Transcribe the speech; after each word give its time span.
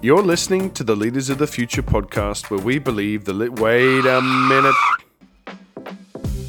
You're 0.00 0.22
listening 0.22 0.70
to 0.74 0.84
the 0.84 0.94
Leaders 0.94 1.28
of 1.28 1.38
the 1.38 1.48
Future 1.48 1.82
podcast, 1.82 2.50
where 2.50 2.60
we 2.60 2.78
believe 2.78 3.24
the. 3.24 3.50
Wait 3.50 4.06
a 4.06 4.20
minute. 4.22 5.56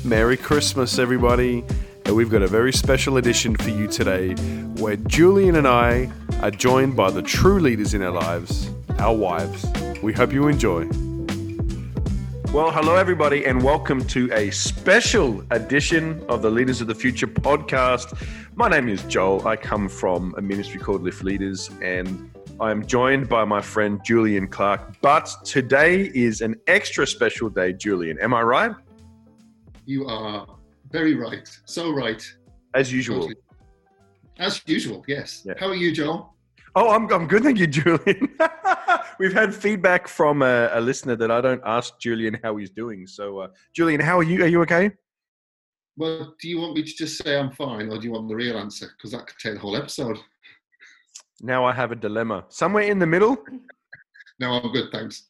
Merry 0.05 0.37
Christmas, 0.37 0.99
everybody. 0.99 1.63
And 2.05 2.15
we've 2.15 2.29
got 2.29 2.43
a 2.43 2.47
very 2.47 2.71
special 2.71 3.17
edition 3.17 3.55
for 3.55 3.71
you 3.71 3.87
today, 3.87 4.33
where 4.75 4.97
Julian 4.97 5.55
and 5.55 5.67
I 5.67 6.11
are 6.43 6.51
joined 6.51 6.95
by 6.95 7.09
the 7.09 7.23
true 7.23 7.59
leaders 7.59 7.95
in 7.95 8.03
our 8.03 8.11
lives, 8.11 8.69
our 8.99 9.15
wives. 9.15 9.65
We 10.03 10.13
hope 10.13 10.31
you 10.31 10.47
enjoy. 10.47 10.87
Well, 12.53 12.69
hello, 12.69 12.97
everybody, 12.97 13.47
and 13.47 13.63
welcome 13.63 14.05
to 14.09 14.31
a 14.31 14.51
special 14.51 15.43
edition 15.49 16.23
of 16.29 16.43
the 16.43 16.51
Leaders 16.51 16.81
of 16.81 16.87
the 16.87 16.95
Future 16.95 17.27
podcast. 17.27 18.15
My 18.53 18.69
name 18.69 18.89
is 18.89 19.01
Joel. 19.05 19.47
I 19.47 19.55
come 19.55 19.89
from 19.89 20.35
a 20.37 20.41
ministry 20.41 20.79
called 20.79 21.01
Lift 21.01 21.23
Leaders, 21.23 21.71
and 21.81 22.29
I 22.61 22.71
am 22.71 22.85
joined 22.85 23.29
by 23.29 23.45
my 23.45 23.61
friend 23.61 24.01
Julian 24.03 24.45
Clark. 24.45 24.97
But 25.01 25.33
today 25.45 26.11
is 26.13 26.41
an 26.41 26.55
extra 26.67 27.07
special 27.07 27.49
day, 27.49 27.71
Julian. 27.71 28.19
Am 28.19 28.33
I 28.33 28.41
right? 28.41 28.71
You 29.85 30.05
are 30.07 30.45
very 30.91 31.15
right. 31.15 31.47
So 31.63 31.91
right. 31.91 32.21
As 32.73 32.91
usual. 32.91 33.21
Totally. 33.21 33.35
As 34.39 34.61
usual, 34.65 35.05
yes. 35.07 35.43
Yeah. 35.45 35.53
How 35.57 35.67
are 35.67 35.75
you, 35.75 35.93
Joel? 35.93 36.35
Oh, 36.75 36.89
I'm, 36.89 37.11
I'm 37.13 37.27
good, 37.27 37.43
thank 37.43 37.59
you, 37.59 37.67
Julian. 37.67 38.37
We've 39.19 39.33
had 39.33 39.55
feedback 39.55 40.09
from 40.09 40.41
a, 40.41 40.69
a, 40.73 40.81
listener 40.81 41.15
that 41.15 41.31
I 41.31 41.41
don't 41.41 41.61
ask 41.65 41.97
Julian 41.99 42.37
how 42.43 42.57
he's 42.57 42.69
doing. 42.69 43.07
So, 43.07 43.39
uh, 43.39 43.47
Julian, 43.73 44.01
how 44.01 44.19
are 44.19 44.23
you? 44.23 44.43
Are 44.43 44.47
you 44.47 44.61
okay? 44.61 44.91
Well, 45.97 46.35
do 46.41 46.47
you 46.47 46.59
want 46.59 46.75
me 46.75 46.83
to 46.83 46.93
just 46.93 47.21
say 47.21 47.37
I'm 47.37 47.51
fine, 47.51 47.89
or 47.89 47.97
do 47.97 48.05
you 48.05 48.11
want 48.11 48.29
the 48.29 48.35
real 48.35 48.57
answer? 48.57 48.89
Because 48.97 49.11
that 49.11 49.27
could 49.27 49.37
take 49.39 49.55
the 49.55 49.59
whole 49.59 49.75
episode. 49.75 50.19
Now 51.41 51.65
I 51.65 51.73
have 51.73 51.91
a 51.91 51.95
dilemma. 51.95 52.45
Somewhere 52.49 52.83
in 52.83 52.99
the 52.99 53.07
middle? 53.07 53.37
No, 54.41 54.53
I'm 54.53 54.71
good, 54.71 54.89
thanks. 54.89 55.27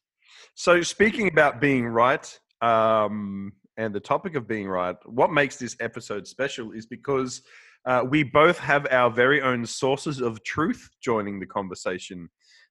So, 0.54 0.82
speaking 0.82 1.26
about 1.26 1.60
being 1.60 1.84
right, 1.84 2.38
um, 2.62 3.52
and 3.76 3.92
the 3.92 3.98
topic 3.98 4.36
of 4.36 4.46
being 4.46 4.68
right, 4.68 4.94
what 5.04 5.32
makes 5.32 5.56
this 5.56 5.76
episode 5.80 6.28
special 6.28 6.70
is 6.70 6.86
because 6.86 7.42
uh, 7.86 8.04
we 8.08 8.22
both 8.22 8.58
have 8.58 8.86
our 8.90 9.10
very 9.10 9.40
own 9.40 9.64
sources 9.64 10.20
of 10.20 10.42
truth 10.44 10.88
joining 11.02 11.40
the 11.40 11.46
conversation. 11.46 12.28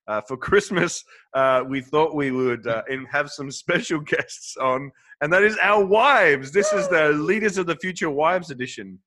Uh, 0.08 0.22
for 0.22 0.38
Christmas, 0.50 1.04
uh, 1.34 1.64
we 1.68 1.82
thought 1.82 2.16
we 2.16 2.32
would 2.32 2.66
uh, 2.68 2.84
have 3.12 3.30
some 3.30 3.52
special 3.52 4.00
guests 4.06 4.56
on, 4.58 4.92
and 5.22 5.34
that 5.34 5.44
is 5.44 5.58
our 5.62 5.84
wives. 5.84 6.52
This 6.52 6.72
is 6.74 6.88
the 6.88 7.10
Leaders 7.10 7.58
of 7.58 7.66
the 7.66 7.76
Future 7.76 8.10
Wives 8.10 8.52
edition. 8.52 9.00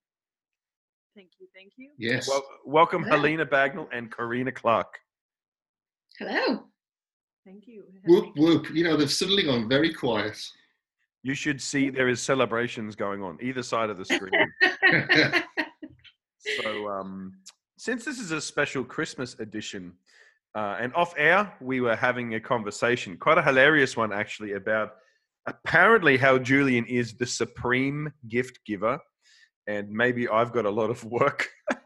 Thank 1.55 1.73
you. 1.77 1.91
Yes. 1.99 2.29
Well, 2.29 2.43
welcome, 2.65 3.03
Hello. 3.03 3.17
Helena 3.17 3.47
Bagnall 3.47 3.89
and 3.93 4.11
Karina 4.11 4.53
Clark. 4.53 4.99
Hello. 6.19 6.65
Thank 7.45 7.67
you. 7.67 7.85
whoop, 8.07 8.33
whoop. 8.37 8.71
You 8.73 8.85
know, 8.85 8.97
they've 8.97 9.11
suddenly 9.11 9.43
gone 9.45 9.69
very 9.69 9.93
quiet. 9.93 10.39
You 11.23 11.35
should 11.35 11.61
see 11.61 11.91
there 11.91 12.09
is 12.09 12.21
celebrations 12.21 12.97
going 12.97 13.23
on 13.23 13.39
either 13.41 13.63
side 13.63 13.91
of 13.91 13.99
the 13.99 14.05
screen. 14.05 14.33
So, 16.61 16.89
um, 16.89 17.35
since 17.79 18.05
this 18.05 18.19
is 18.19 18.33
a 18.33 18.41
special 18.41 18.85
Christmas 18.85 19.37
edition, 19.39 19.93
uh, 20.55 20.77
and 20.81 20.93
off 20.95 21.15
air, 21.17 21.55
we 21.61 21.81
were 21.81 21.97
having 21.97 22.35
a 22.35 22.41
conversation, 22.41 23.17
quite 23.17 23.39
a 23.39 23.43
hilarious 23.43 23.97
one 23.97 24.13
actually, 24.13 24.53
about 24.53 24.95
apparently 25.47 26.17
how 26.17 26.39
Julian 26.39 26.85
is 26.87 27.15
the 27.15 27.27
supreme 27.27 28.13
gift 28.29 28.59
giver. 28.67 28.99
And 29.67 29.91
maybe 29.91 30.29
I've 30.29 30.53
got 30.53 30.65
a 30.67 30.71
lot 30.71 30.91
of 30.91 31.05
work 31.05 31.49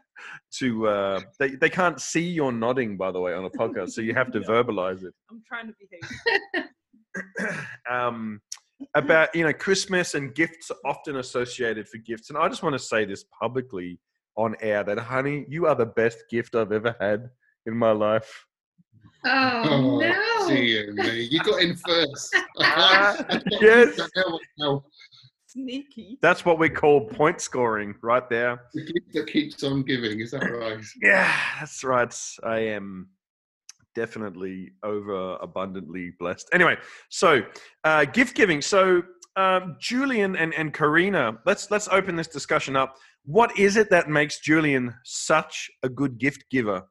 to. 0.55 0.87
Uh, 0.87 1.21
they, 1.39 1.49
they 1.49 1.69
can't 1.69 1.99
see 2.01 2.27
your 2.27 2.51
nodding, 2.51 2.97
by 2.97 3.11
the 3.11 3.19
way, 3.19 3.33
on 3.33 3.45
a 3.45 3.49
podcast, 3.49 3.91
so 3.91 4.01
you 4.01 4.13
have 4.13 4.31
to 4.31 4.39
Yeah. 4.41 4.47
verbalize 4.47 5.03
it. 5.03 5.13
I'm 5.29 5.41
trying 5.47 5.67
to 5.67 5.73
behave. 5.79 6.65
um, 7.89 8.41
about 8.95 9.33
you 9.35 9.43
know 9.43 9.53
Christmas 9.53 10.13
and 10.15 10.33
gifts 10.35 10.71
are 10.71 10.77
often 10.85 11.17
associated 11.17 11.87
for 11.87 11.97
gifts, 11.97 12.29
and 12.29 12.37
I 12.37 12.47
just 12.47 12.63
want 12.63 12.73
to 12.73 12.79
say 12.79 13.05
this 13.05 13.23
publicly 13.39 13.99
on 14.35 14.55
air 14.61 14.83
that 14.83 14.99
honey, 14.99 15.45
you 15.49 15.65
are 15.65 15.75
the 15.75 15.85
best 15.85 16.19
gift 16.29 16.55
I've 16.55 16.71
ever 16.71 16.95
had 16.99 17.29
in 17.65 17.75
my 17.75 17.91
life. 17.91 18.45
Oh, 19.25 19.99
no. 19.99 20.47
dear 20.47 20.93
me. 20.93 21.23
You 21.31 21.39
got 21.43 21.61
in 21.61 21.75
first. 21.75 22.35
Ah, 22.59 23.17
yes. 23.61 23.99
Believe 25.65 25.83
that 25.85 25.95
now. 25.95 26.03
Sneaky. 26.03 26.17
That's 26.21 26.45
what 26.45 26.59
we 26.59 26.69
call 26.69 27.05
point 27.05 27.41
scoring, 27.41 27.95
right 28.01 28.29
there. 28.29 28.61
The 28.73 28.85
gift 28.85 29.13
that 29.13 29.27
keeps 29.27 29.63
on 29.63 29.83
giving, 29.83 30.19
is 30.19 30.31
that 30.31 30.43
right? 30.43 30.83
Yeah, 31.01 31.35
that's 31.59 31.83
right. 31.83 32.13
I 32.43 32.59
am 32.59 33.09
definitely 33.95 34.71
over 34.83 35.35
abundantly 35.37 36.13
blessed. 36.19 36.49
Anyway, 36.53 36.77
so 37.09 37.41
uh, 37.83 38.05
gift 38.05 38.35
giving. 38.35 38.61
So 38.61 39.01
um, 39.35 39.77
Julian 39.79 40.35
and, 40.35 40.53
and 40.53 40.73
Karina, 40.73 41.39
let's 41.45 41.71
let's 41.71 41.87
open 41.89 42.15
this 42.15 42.27
discussion 42.27 42.75
up. 42.75 42.97
What 43.25 43.57
is 43.57 43.75
it 43.75 43.89
that 43.89 44.09
makes 44.09 44.39
Julian 44.39 44.93
such 45.03 45.69
a 45.83 45.89
good 45.89 46.17
gift 46.17 46.45
giver, 46.49 46.83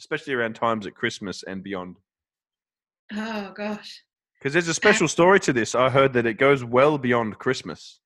especially 0.00 0.34
around 0.34 0.54
times 0.54 0.86
at 0.86 0.94
Christmas 0.94 1.42
and 1.42 1.62
beyond? 1.62 1.96
Oh, 3.14 3.52
gosh. 3.54 4.04
Because 4.38 4.54
there's 4.54 4.68
a 4.68 4.74
special 4.74 5.06
story 5.06 5.38
to 5.40 5.52
this. 5.52 5.74
I 5.74 5.90
heard 5.90 6.12
that 6.14 6.26
it 6.26 6.34
goes 6.34 6.64
well 6.64 6.98
beyond 6.98 7.38
Christmas. 7.38 8.00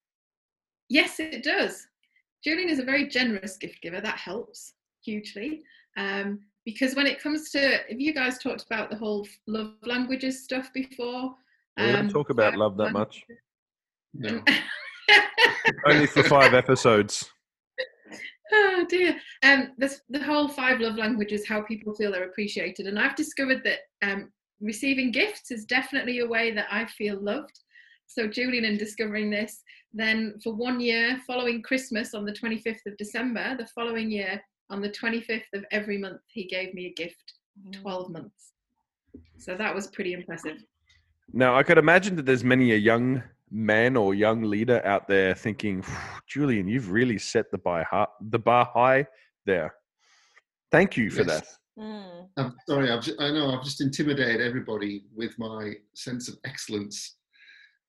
Yes, 0.89 1.19
it 1.19 1.43
does. 1.43 1.87
Julian 2.45 2.69
is 2.69 2.79
a 2.79 2.85
very 2.85 3.09
generous 3.09 3.57
gift 3.57 3.83
giver. 3.83 4.01
That 4.01 4.19
helps 4.19 4.75
hugely. 5.03 5.63
Um, 5.97 6.41
because 6.65 6.95
when 6.95 7.07
it 7.07 7.23
comes 7.23 7.51
to, 7.51 7.81
if 7.91 7.99
you 7.99 8.13
guys 8.13 8.39
talked 8.39 8.65
about 8.65 8.91
the 8.91 8.97
whole 8.97 9.27
love 9.47 9.75
languages 9.83 10.45
stuff 10.45 10.73
before, 10.73 11.35
We 11.77 11.87
don't 11.87 11.97
um, 11.97 12.09
talk 12.09 12.31
about 12.31 12.53
five 12.53 12.59
love 12.59 12.77
that 12.77 12.93
much. 12.93 13.25
No. 14.15 14.43
Only 15.87 16.07
for 16.07 16.23
five 16.25 16.55
episodes. 16.55 17.31
oh 18.53 18.85
dear. 18.89 19.17
Um, 19.43 19.73
this, 19.79 20.01
the 20.09 20.23
whole 20.23 20.49
five 20.49 20.81
love 20.81 20.97
languages, 20.97 21.47
how 21.47 21.63
people 21.63 21.95
feel 21.95 22.13
they're 22.13 22.29
appreciated, 22.29 22.87
and 22.87 22.99
I've 22.99 23.17
discovered 23.17 23.63
that 23.65 23.81
um, 24.03 24.33
receiving 24.61 25.11
gifts 25.13 25.51
is 25.51 25.65
definitely 25.65 26.21
a 26.21 26.27
way 26.27 26.53
that 26.53 26.67
I 26.71 26.87
feel 26.87 27.21
loved. 27.21 27.61
So 28.07 28.27
Julian, 28.27 28.65
in 28.65 28.77
discovering 28.77 29.31
this, 29.31 29.63
then 29.93 30.35
for 30.43 30.55
one 30.55 30.81
year 30.81 31.21
following 31.27 31.63
Christmas 31.63 32.15
on 32.15 32.25
the 32.25 32.33
25th 32.33 32.87
of 32.87 32.97
December, 32.97 33.57
the 33.57 33.67
following 33.67 34.11
year 34.11 34.41
on 34.71 34.81
the 34.81 34.91
25th 34.91 35.53
of 35.55 35.65
every 35.71 35.99
month, 35.99 36.21
he 36.29 36.45
gave 36.45 36.75
me 36.75 36.87
a 36.87 36.93
gift. 36.95 37.35
12 37.73 38.11
months. 38.11 38.53
So 39.39 39.57
that 39.57 39.75
was 39.75 39.87
pretty 39.87 40.13
impressive. 40.13 40.63
Now, 41.33 41.57
I 41.57 41.63
could 41.63 41.79
imagine 41.79 42.17
that 42.17 42.27
there's 42.27 42.45
many 42.45 42.73
a 42.73 42.77
young 42.77 43.23
man 43.51 43.97
or 43.97 44.15
young 44.15 44.43
leader 44.43 44.85
out 44.85 45.09
there 45.09 45.35
thinking, 45.35 45.85
Julian, 46.27 46.69
you've 46.69 46.91
really 46.91 47.19
set 47.19 47.51
the 47.51 47.59
bar, 47.59 47.87
hi- 47.91 48.07
the 48.29 48.39
bar 48.39 48.71
high 48.73 49.07
there. 49.45 49.75
Thank 50.71 50.97
you 50.97 51.11
for 51.11 51.23
Yes. 51.23 51.27
that. 51.27 51.47
Mm. 51.83 52.29
I'm 52.37 52.55
sorry, 52.69 52.91
I've 52.91 53.03
just, 53.03 53.21
I 53.21 53.31
know 53.33 53.51
I've 53.51 53.65
just 53.65 53.81
intimidated 53.81 54.41
everybody 54.41 55.05
with 55.15 55.39
my 55.39 55.75
sense 55.95 56.29
of 56.29 56.37
excellence. 56.45 57.17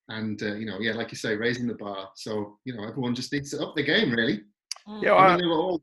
And, 0.09 0.41
uh, 0.41 0.55
you 0.55 0.65
know, 0.65 0.79
yeah, 0.79 0.93
like 0.93 1.11
you 1.11 1.17
say, 1.17 1.35
raising 1.35 1.67
the 1.67 1.73
bar. 1.73 2.09
So, 2.15 2.57
you 2.63 2.75
know, 2.75 2.87
everyone 2.87 3.13
just 3.13 3.33
needs 3.33 3.51
to 3.51 3.61
up 3.61 3.75
the 3.75 3.83
game, 3.83 4.11
really. 4.11 4.41
Mm. 4.87 5.03
Yeah, 5.03 5.13
I 5.13 5.25
I, 5.25 5.29
mean, 5.29 5.39
they 5.39 5.47
were 5.47 5.59
all 5.59 5.81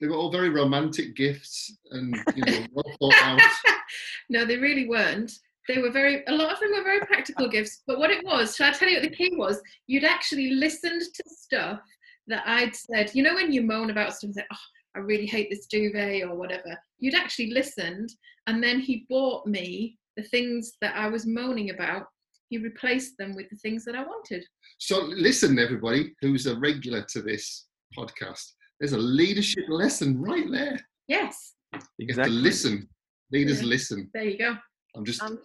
they 0.00 0.08
were 0.08 0.16
all 0.16 0.32
very 0.32 0.48
romantic 0.48 1.14
gifts 1.14 1.78
and 1.92 2.16
you 2.34 2.44
know 2.44 2.66
well 2.72 2.96
thought 2.98 3.22
out. 3.22 3.40
no, 4.28 4.44
they 4.44 4.56
really 4.56 4.88
weren't. 4.88 5.32
They 5.68 5.78
were 5.78 5.92
very, 5.92 6.24
a 6.26 6.32
lot 6.32 6.52
of 6.52 6.58
them 6.58 6.72
were 6.72 6.82
very 6.82 7.00
practical 7.00 7.48
gifts. 7.48 7.82
But 7.86 8.00
what 8.00 8.10
it 8.10 8.24
was, 8.24 8.56
shall 8.56 8.68
I 8.68 8.72
tell 8.72 8.88
you 8.88 8.96
what 8.96 9.08
the 9.08 9.14
key 9.14 9.36
was? 9.36 9.62
You'd 9.86 10.04
actually 10.04 10.50
listened 10.54 11.02
to 11.02 11.22
stuff 11.26 11.80
that 12.26 12.42
I'd 12.46 12.74
said, 12.74 13.14
you 13.14 13.22
know, 13.22 13.34
when 13.34 13.52
you 13.52 13.62
moan 13.62 13.90
about 13.90 14.14
stuff 14.14 14.28
and 14.28 14.34
say, 14.34 14.44
oh, 14.52 14.56
I 14.96 14.98
really 14.98 15.26
hate 15.26 15.50
this 15.50 15.66
duvet 15.66 16.24
or 16.24 16.34
whatever, 16.34 16.76
you'd 16.98 17.14
actually 17.14 17.52
listened. 17.52 18.10
And 18.48 18.62
then 18.62 18.80
he 18.80 19.06
bought 19.08 19.46
me 19.46 19.98
the 20.16 20.24
things 20.24 20.72
that 20.80 20.96
I 20.96 21.08
was 21.08 21.26
moaning 21.26 21.70
about. 21.70 22.06
He 22.52 22.58
replaced 22.58 23.16
them 23.16 23.34
with 23.34 23.48
the 23.48 23.56
things 23.56 23.82
that 23.86 23.94
I 23.96 24.02
wanted. 24.02 24.44
So 24.76 25.00
listen, 25.00 25.58
everybody 25.58 26.12
who's 26.20 26.44
a 26.46 26.54
regular 26.60 27.02
to 27.12 27.22
this 27.22 27.64
podcast. 27.98 28.44
There's 28.78 28.92
a 28.92 28.98
leadership 28.98 29.64
lesson 29.70 30.20
right 30.20 30.44
there. 30.50 30.78
Yes, 31.08 31.54
You 31.72 31.78
have 31.78 31.88
exactly. 31.98 32.34
to 32.36 32.40
listen. 32.42 32.88
Leaders 33.32 33.62
Yeah. 33.62 33.68
listen. 33.68 34.10
there 34.12 34.24
you 34.24 34.36
go. 34.36 34.54
I'm 34.94 35.06
just 35.06 35.22
I'm, 35.22 35.38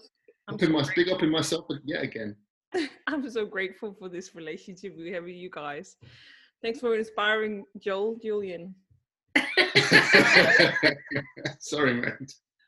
I'm, 0.50 0.56
up 0.56 0.62
in 0.62 0.68
so 0.68 0.74
my 0.74 0.82
grateful. 0.84 0.96
big 1.06 1.14
up 1.14 1.24
in 1.24 1.30
myself 1.32 1.66
yet 1.86 2.04
again. 2.04 2.36
I'm 3.08 3.30
so 3.30 3.46
grateful 3.46 3.96
for 3.98 4.10
this 4.10 4.36
relationship 4.36 4.98
we 4.98 5.14
have 5.14 5.24
with 5.24 5.36
you 5.36 5.50
guys. 5.50 5.96
Thanks 6.62 6.82
for 6.82 6.94
inspiring 6.94 7.64
Joel, 7.80 8.18
Julian. 8.22 8.76
Sorry, 11.60 11.94
man. 12.02 12.18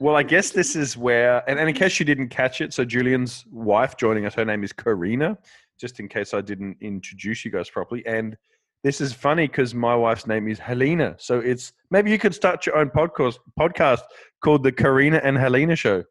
Well, 0.01 0.16
I 0.16 0.24
guess 0.24 0.51
this 0.51 0.78
is 0.78 0.96
where, 0.96 1.44
and, 1.50 1.60
and 1.60 1.68
in 1.68 1.75
case 1.75 2.00
you 2.00 2.06
didn't 2.06 2.30
catch 2.30 2.62
it, 2.62 2.74
so 2.74 2.86
Julian's 2.86 3.44
wife 3.51 3.98
joining 3.98 4.25
us, 4.25 4.34
her 4.36 4.46
name 4.46 4.63
is 4.63 4.72
Karina, 4.72 5.38
just 5.80 6.00
in 6.00 6.07
case 6.07 6.34
I 6.34 6.40
didn't 6.40 6.78
introduce 6.80 7.44
you 7.44 7.51
guys 7.51 7.69
properly. 7.69 8.06
And 8.06 8.38
this 8.81 9.01
is 9.01 9.12
funny 9.12 9.48
because 9.48 9.74
my 9.75 9.94
wife's 9.94 10.25
name 10.25 10.48
is 10.48 10.57
Helena. 10.57 11.16
So 11.19 11.40
it's 11.40 11.74
maybe 11.92 12.12
you 12.12 12.18
could 12.18 12.34
start 12.34 12.66
your 12.66 12.78
own 12.78 12.90
podcast 12.92 13.40
podcast 13.60 14.00
called 14.42 14.63
the 14.63 14.72
Karina 14.72 15.18
and 15.18 15.38
Helena 15.38 15.75
Show. 15.75 16.06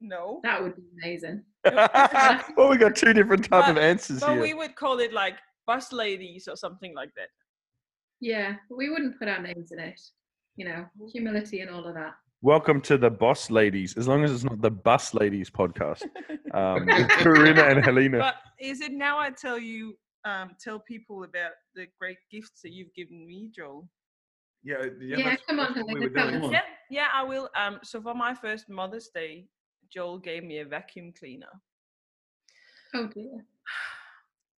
No. 0.00 0.40
That 0.44 0.62
would 0.62 0.76
be 0.76 0.82
amazing. 1.02 1.42
well, 1.64 2.68
we 2.70 2.76
got 2.76 2.94
two 2.94 3.12
different 3.12 3.44
type 3.50 3.68
of 3.68 3.74
But- 3.74 3.82
answers 3.82 4.20
But 4.20 4.34
here. 4.34 4.42
we 4.42 4.54
would 4.54 4.76
call 4.76 5.00
it 5.00 5.12
like 5.12 5.34
bus 5.66 5.92
ladies 5.92 6.46
or 6.46 6.54
something 6.54 6.94
like 6.94 7.10
that. 7.16 7.28
Yeah, 8.20 8.54
we 8.70 8.88
wouldn't 8.88 9.18
put 9.18 9.26
our 9.26 9.42
names 9.42 9.72
in 9.72 9.80
it. 9.80 10.00
You 10.54 10.66
know, 10.66 10.86
humility 11.12 11.60
and 11.60 11.70
all 11.70 11.84
of 11.86 11.94
that. 11.94 12.14
Welcome 12.46 12.80
to 12.82 12.96
the 12.96 13.10
Boss 13.10 13.50
Ladies, 13.50 13.96
as 13.96 14.06
long 14.06 14.22
as 14.22 14.30
it's 14.30 14.44
not 14.44 14.62
the 14.62 14.70
Bus 14.70 15.14
Ladies 15.14 15.50
podcast. 15.50 16.04
Um, 16.54 16.86
with 16.86 17.08
Corinna 17.08 17.64
and 17.64 17.84
Helena. 17.84 18.18
But 18.18 18.36
is 18.58 18.80
it 18.80 18.92
now 18.92 19.18
I 19.18 19.30
tell 19.30 19.58
you, 19.58 19.98
um, 20.24 20.52
tell 20.58 20.78
people 20.78 21.24
about 21.24 21.50
the 21.74 21.86
great 21.98 22.16
gifts 22.30 22.62
that 22.62 22.72
you've 22.72 22.94
given 22.94 23.26
me, 23.26 23.50
Joel? 23.54 23.86
yeah, 24.62 24.84
Yeah, 24.98 25.36
come 25.46 25.60
on, 25.60 25.74
Helena, 25.74 26.08
tell 26.08 26.30
Come 26.30 26.44
on. 26.44 26.52
Yeah, 26.52 26.62
yeah, 26.88 27.08
I 27.12 27.24
will. 27.24 27.50
Um, 27.56 27.80
so 27.82 28.00
for 28.00 28.14
my 28.14 28.32
first 28.32 28.70
Mother's 28.70 29.10
Day, 29.12 29.48
Joel 29.92 30.18
gave 30.18 30.44
me 30.44 30.60
a 30.60 30.64
vacuum 30.64 31.12
cleaner. 31.18 31.50
Oh 32.94 33.08
dear. 33.08 33.44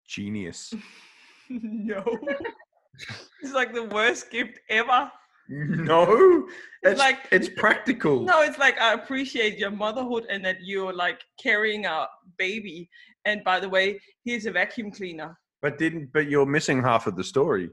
Genius. 0.06 0.74
no, 1.48 2.04
it's 3.42 3.54
like 3.54 3.72
the 3.74 3.84
worst 3.84 4.30
gift 4.30 4.60
ever. 4.68 5.10
No, 5.92 6.46
it's 6.82 6.98
like- 6.98 7.26
it's 7.32 7.48
practical. 7.48 8.22
No, 8.22 8.42
it's 8.42 8.58
like 8.58 8.78
I 8.80 8.92
appreciate 8.92 9.58
your 9.58 9.70
motherhood 9.70 10.26
and 10.28 10.44
that 10.44 10.58
you're 10.62 10.92
like 10.92 11.20
carrying 11.42 11.86
a 11.86 12.06
baby. 12.36 12.88
And 13.24 13.42
by 13.44 13.58
the 13.60 13.68
way, 13.68 14.00
here's 14.24 14.46
a 14.46 14.52
vacuum 14.52 14.90
cleaner. 14.90 15.38
But 15.62 15.78
didn't 15.78 16.12
but 16.12 16.28
you're 16.28 16.46
missing 16.46 16.82
half 16.82 17.06
of 17.06 17.16
the 17.16 17.24
story. 17.24 17.70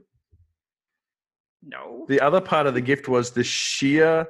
No. 1.62 2.06
The 2.08 2.20
other 2.20 2.40
part 2.40 2.66
of 2.66 2.74
the 2.74 2.80
gift 2.80 3.08
was 3.08 3.30
the 3.30 3.44
sheer 3.44 4.26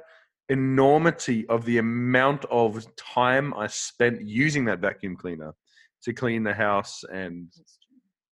enormity 0.49 1.45
of 1.47 1.65
the 1.65 1.77
amount 1.77 2.45
of 2.45 2.85
time 2.95 3.53
I 3.53 3.67
spent 3.67 4.21
using 4.21 4.65
that 4.65 4.79
vacuum 4.79 5.15
cleaner 5.15 5.53
to 6.03 6.13
clean 6.13 6.43
the 6.43 6.53
house 6.53 7.03
and 7.11 7.47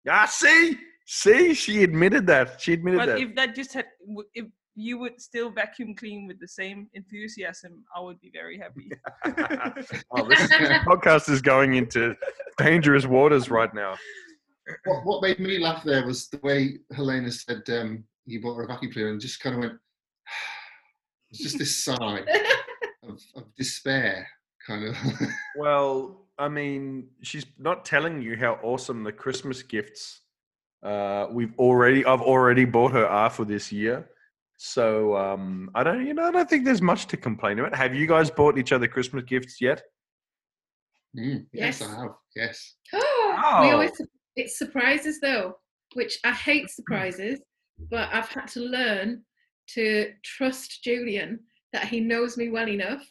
ah 0.09 0.27
see 0.27 0.79
see 1.07 1.55
she 1.55 1.83
admitted 1.83 2.27
that 2.29 2.61
she 2.61 2.73
admitted 2.75 2.99
But 2.99 3.07
that 3.07 3.19
if 3.19 3.35
that 3.35 3.55
just 3.55 3.73
had, 3.73 3.87
if 4.35 4.47
you 4.75 4.99
would 4.99 5.21
still 5.21 5.51
vacuum 5.51 5.95
clean 5.95 6.27
with 6.27 6.41
the 6.41 6.49
same 6.49 6.89
enthusiasm, 6.95 7.85
I 7.95 8.01
would 8.01 8.21
be 8.21 8.31
very 8.33 8.59
happy. 8.59 8.91
oh, 10.11 10.29
this 10.29 10.41
podcast 10.87 11.29
is 11.29 11.41
going 11.41 11.75
into 11.75 12.15
dangerous 12.59 13.07
waters 13.07 13.51
right 13.51 13.73
now 13.75 13.95
What, 14.85 15.05
what 15.05 15.23
made 15.23 15.39
me 15.39 15.59
laugh 15.59 15.85
there 15.85 16.07
was 16.07 16.29
the 16.29 16.39
way 16.43 16.79
Helena 16.95 17.31
said 17.31 17.63
um, 17.71 18.05
you 18.27 18.41
bought 18.41 18.57
her 18.57 18.65
a 18.65 18.67
vacuum 18.67 18.93
cleaner 18.93 19.11
and 19.11 19.21
just 19.21 19.41
kind 19.41 19.57
of 19.57 19.61
went, 19.61 19.73
it's 21.31 21.41
just 21.41 21.59
this 21.59 21.85
sigh 21.85 22.25
of, 23.09 23.21
of 23.37 23.55
despair, 23.57 24.27
kind 24.67 24.85
of. 24.85 24.97
Well, 25.57 26.27
I 26.39 26.49
mean, 26.49 27.09
she's 27.23 27.47
not 27.59 27.85
telling 27.85 28.23
you 28.23 28.37
how 28.37 28.59
awesome 28.63 29.05
the 29.05 29.13
Christmas 29.13 29.63
gifts 29.63 30.21
uh, 30.83 31.27
we've 31.31 31.55
already 31.59 32.05
I've 32.05 32.21
already 32.21 32.65
bought 32.65 32.93
her 32.93 33.07
are 33.07 33.31
for 33.31 33.45
this 33.45 33.73
year. 33.73 34.09
So 34.67 35.15
um, 35.15 35.71
I 35.75 35.85
don't, 35.85 36.07
you 36.07 36.15
know, 36.15 36.25
I 36.25 36.31
don't 36.31 36.49
think 36.49 36.65
there's 36.65 36.81
much 36.81 37.07
to 37.09 37.19
complain 37.19 37.59
about. 37.59 37.75
Have 37.77 37.95
you 37.95 38.07
guys 38.07 38.31
bought 38.31 38.57
each 38.57 38.73
other 38.73 38.89
Christmas 38.89 39.23
gifts 39.25 39.61
yet? 39.61 39.83
Mm, 41.15 41.45
yes, 41.53 41.81
Yes. 41.81 41.83
I 41.83 42.01
have. 42.01 42.11
Yes. 42.35 42.75
we 42.95 43.71
always 43.71 43.91
Oh. 44.01 44.07
it's 44.37 44.59
surprises 44.59 45.21
though, 45.21 45.59
which 45.93 46.19
I 46.25 46.33
hate 46.33 46.71
surprises, 46.71 47.41
but 47.91 48.09
I've 48.11 48.31
had 48.31 48.47
to 48.49 48.61
learn 48.61 49.23
to 49.75 50.11
trust 50.25 50.83
Julian 50.83 51.41
that 51.75 51.85
he 51.85 52.01
knows 52.01 52.39
me 52.39 52.49
well 52.49 52.69
enough 52.69 53.07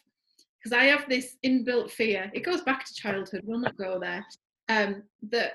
because 0.58 0.76
I 0.76 0.86
have 0.86 1.08
this 1.08 1.36
inbuilt 1.46 1.92
fear. 1.92 2.32
It 2.34 2.40
goes 2.40 2.62
back 2.62 2.84
to 2.84 2.94
childhood. 2.94 3.42
We'll 3.44 3.60
not 3.60 3.76
go 3.76 4.00
there. 4.00 4.26
Um, 4.68 5.04
that 5.30 5.52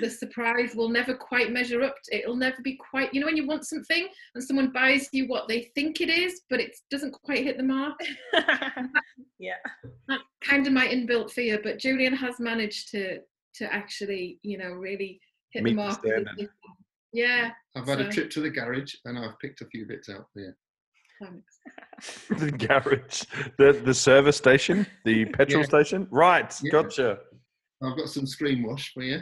the 0.00 0.10
surprise 0.10 0.74
will 0.74 0.88
never 0.88 1.14
quite 1.14 1.50
measure 1.52 1.82
up. 1.82 1.94
To, 2.04 2.16
it'll 2.18 2.36
never 2.36 2.56
be 2.62 2.76
quite. 2.90 3.12
You 3.14 3.20
know 3.20 3.26
when 3.26 3.36
you 3.36 3.46
want 3.46 3.66
something 3.66 4.08
and 4.34 4.42
someone 4.44 4.72
buys 4.72 5.08
you 5.12 5.26
what 5.28 5.48
they 5.48 5.70
think 5.74 6.00
it 6.00 6.08
is, 6.10 6.42
but 6.50 6.60
it 6.60 6.76
doesn't 6.90 7.12
quite 7.12 7.44
hit 7.44 7.56
the 7.56 7.62
mark. 7.62 7.98
yeah. 9.38 9.54
That's 10.08 10.22
kind 10.42 10.66
of 10.66 10.72
my 10.72 10.86
inbuilt 10.86 11.30
fear. 11.30 11.60
But 11.62 11.78
Julian 11.78 12.14
has 12.14 12.38
managed 12.40 12.90
to 12.92 13.18
to 13.54 13.72
actually, 13.72 14.38
you 14.42 14.58
know, 14.58 14.70
really 14.72 15.20
hit 15.52 15.62
Meet 15.64 15.70
the 15.76 15.76
the 15.76 15.82
mark. 15.88 16.02
with 16.02 16.12
his 16.12 16.22
standard. 16.22 16.36
gift. 16.38 16.52
Yeah. 17.12 17.50
I've 17.76 17.86
had 17.88 18.00
a 18.00 18.08
trip 18.08 18.30
to 18.30 18.40
the 18.40 18.50
garage 18.50 18.94
and 19.04 19.18
I've 19.18 19.38
picked 19.40 19.60
a 19.62 19.66
few 19.66 19.86
bits 19.86 20.08
out 20.08 20.26
for 20.32 20.40
you. 20.40 20.52
Thanks. 21.20 22.28
the 22.40 22.50
garage, 22.52 23.22
the 23.58 23.72
the 23.84 23.92
service 23.94 24.36
station, 24.36 24.86
the 25.04 25.24
petrol 25.36 25.62
Yeah. 25.62 25.68
station. 25.68 26.06
Right, 26.10 26.54
Yeah. 26.62 26.70
gotcha. 26.70 27.18
I've 27.82 27.96
got 27.96 28.08
some 28.08 28.26
screen 28.26 28.62
wash 28.62 28.92
for 28.92 29.02
you 29.02 29.20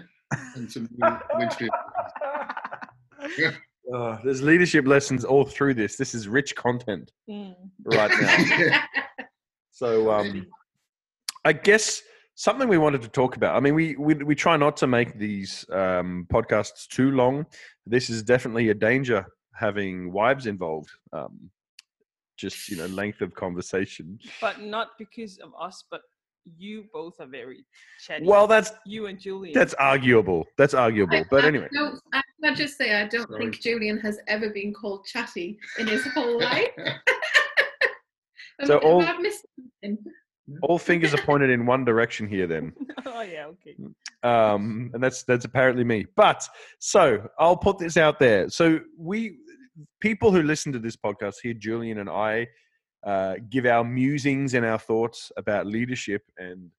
and 0.57 0.71
some 0.71 0.89
wind- 0.99 1.21
windscreen. 1.35 1.71
Oh, 3.91 4.19
there's 4.23 4.43
leadership 4.43 4.87
lessons 4.87 5.25
all 5.25 5.47
through 5.47 5.73
this. 5.73 5.97
This 5.97 6.15
is 6.15 6.29
rich 6.29 6.55
content 6.55 7.11
Mm. 7.29 7.55
right 7.87 8.11
now. 8.21 8.81
So 9.71 10.11
um, 10.11 10.47
I 11.45 11.53
guess 11.53 12.03
something 12.35 12.69
we 12.69 12.79
wanted 12.79 13.01
to 13.03 13.09
talk 13.09 13.37
about. 13.37 13.55
I 13.57 13.61
mean, 13.61 13.75
we 13.77 13.95
we, 13.97 14.15
we 14.15 14.35
try 14.35 14.57
not 14.57 14.77
to 14.79 14.87
make 14.89 15.17
these 15.19 15.65
um, 15.73 16.27
podcasts 16.33 16.87
too 16.89 17.13
long. 17.13 17.47
This 17.87 18.11
is 18.11 18.23
definitely 18.25 18.71
a 18.71 18.75
danger 18.75 19.25
having 19.55 20.13
wives 20.13 20.47
involved. 20.47 20.91
Um, 21.13 21.49
just 22.37 22.69
you 22.69 22.77
know, 22.77 22.87
length 22.87 23.21
of 23.21 23.35
conversation. 23.35 24.19
But 24.41 24.61
not 24.63 24.89
because 24.99 25.39
of 25.39 25.53
us, 25.59 25.85
but 25.91 26.01
you 26.57 26.85
both 26.93 27.15
are 27.21 27.27
very 27.27 27.65
chatty. 28.05 28.25
Well, 28.27 28.47
that's 28.47 28.73
you 28.87 29.07
and 29.07 29.19
Julian. 29.19 29.55
that's 29.55 29.75
arguable. 29.75 30.47
That's 30.57 30.75
arguable. 30.75 31.23
But 31.31 31.45
I 31.45 31.49
anyway, 31.49 31.69
don't, 31.73 32.01
I, 32.13 32.23
I 32.45 32.55
just 32.55 32.77
say 32.79 32.95
I 32.95 33.07
don't 33.07 33.29
Sorry. 33.29 33.45
think 33.45 33.61
Julian 33.61 33.99
has 34.01 34.19
ever 34.29 34.51
been 34.51 34.73
called 34.73 35.05
chatty 35.07 35.59
in 35.79 35.87
his 35.87 36.07
whole 36.09 36.41
life. 36.41 36.71
So 38.65 38.79
all- 38.79 39.03
I 39.03 39.17
missed 39.19 39.47
something? 39.83 39.99
all 40.63 40.79
fingers 40.79 41.15
are 41.15 41.23
pointed 41.23 41.51
in 41.51 41.67
one 41.67 41.85
direction 41.85 42.27
here. 42.27 42.47
Then. 42.47 42.73
oh 43.07 43.23
yeah, 43.23 43.47
okay. 43.47 43.77
um, 44.23 44.91
and 44.95 45.03
that's 45.03 45.23
that's 45.25 45.45
apparently 45.45 45.85
me. 45.85 46.07
But 46.17 46.47
so 46.79 47.29
I'll 47.39 47.57
put 47.57 47.79
this 47.79 47.97
out 47.97 48.19
there. 48.19 48.49
So 48.49 48.81
we 48.97 49.39
people 50.01 50.33
who 50.33 50.43
listen 50.43 50.73
to 50.73 50.79
this 50.79 50.97
podcast 50.97 51.37
here, 51.43 51.55
Julian 51.55 51.99
and 51.99 52.11
I, 52.11 52.47
uh, 53.05 53.37
give 53.49 53.67
our 53.67 53.85
musings 53.85 54.55
and 54.55 54.65
our 54.65 54.79
thoughts 54.79 55.31
about 55.37 55.67
leadership 55.67 56.23
and 56.39 56.71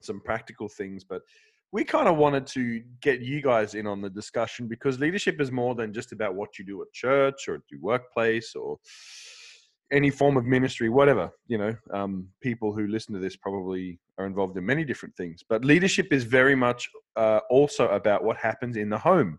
some 0.00 0.20
practical 0.20 0.68
things. 0.68 1.04
But 1.04 1.22
we 1.72 1.84
kind 1.84 2.06
of 2.06 2.16
wanted 2.16 2.46
to 2.48 2.82
get 3.00 3.20
you 3.20 3.40
guys 3.40 3.74
in 3.74 3.86
on 3.86 4.02
the 4.02 4.10
discussion 4.10 4.68
because 4.68 5.00
leadership 5.00 5.40
is 5.40 5.50
more 5.50 5.74
than 5.74 5.92
just 5.92 6.12
about 6.12 6.34
what 6.34 6.58
you 6.58 6.64
do 6.64 6.82
at 6.82 6.92
church 6.92 7.48
or 7.48 7.54
at 7.54 7.62
your 7.70 7.80
workplace 7.80 8.54
or 8.54 8.78
any 9.90 10.10
form 10.10 10.36
of 10.36 10.44
ministry, 10.44 10.88
whatever. 10.88 11.30
You 11.48 11.58
know, 11.58 11.76
um, 11.92 12.28
people 12.42 12.74
who 12.74 12.86
listen 12.86 13.14
to 13.14 13.20
this 13.20 13.36
probably 13.36 13.98
are 14.18 14.26
involved 14.26 14.56
in 14.56 14.66
many 14.66 14.84
different 14.84 15.16
things. 15.16 15.42
But 15.48 15.64
leadership 15.64 16.12
is 16.12 16.24
very 16.24 16.54
much 16.54 16.88
uh, 17.16 17.40
also 17.50 17.88
about 17.88 18.22
what 18.22 18.36
happens 18.36 18.76
in 18.76 18.90
the 18.90 18.98
home. 18.98 19.38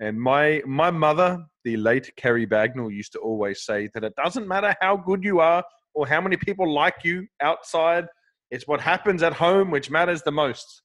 And 0.00 0.20
my 0.20 0.62
my 0.66 0.90
mother, 0.90 1.44
the 1.64 1.76
late 1.76 2.14
Kerry 2.16 2.46
Bagnall, 2.46 2.92
used 2.92 3.12
to 3.12 3.18
always 3.18 3.64
say 3.64 3.88
that 3.94 4.04
it 4.04 4.14
doesn't 4.16 4.46
matter 4.46 4.74
how 4.80 4.96
good 4.96 5.24
you 5.24 5.40
are 5.40 5.64
or 5.94 6.06
how 6.06 6.20
many 6.20 6.36
people 6.36 6.72
like 6.72 6.94
you 7.04 7.26
outside. 7.42 8.06
It's 8.50 8.68
what 8.68 8.80
happens 8.80 9.22
at 9.22 9.32
home 9.32 9.70
which 9.70 9.90
matters 9.90 10.22
the 10.22 10.30
most. 10.30 10.82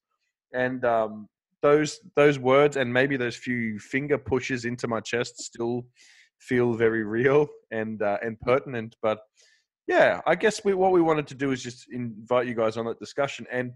And 0.54 0.84
um, 0.84 1.28
those 1.62 2.00
those 2.16 2.40
words 2.40 2.76
and 2.78 2.92
maybe 2.92 3.16
those 3.18 3.36
few 3.36 3.80
finger 3.80 4.18
pushes 4.18 4.66
into 4.66 4.88
my 4.88 5.00
chest 5.00 5.38
still 5.40 5.86
feel 6.40 6.74
very 6.74 7.04
real 7.04 7.48
and 7.72 8.02
uh, 8.02 8.18
and 8.24 8.40
pertinent. 8.42 8.96
But 9.02 9.20
yeah, 9.88 10.22
I 10.26 10.36
guess 10.36 10.64
we, 10.64 10.74
what 10.74 10.92
we 10.92 11.02
wanted 11.02 11.28
to 11.28 11.36
do 11.36 11.52
is 11.52 11.62
just 11.62 11.88
invite 11.92 12.48
you 12.48 12.56
guys 12.56 12.78
on 12.78 12.86
that 12.86 13.00
discussion. 13.00 13.46
And 13.52 13.74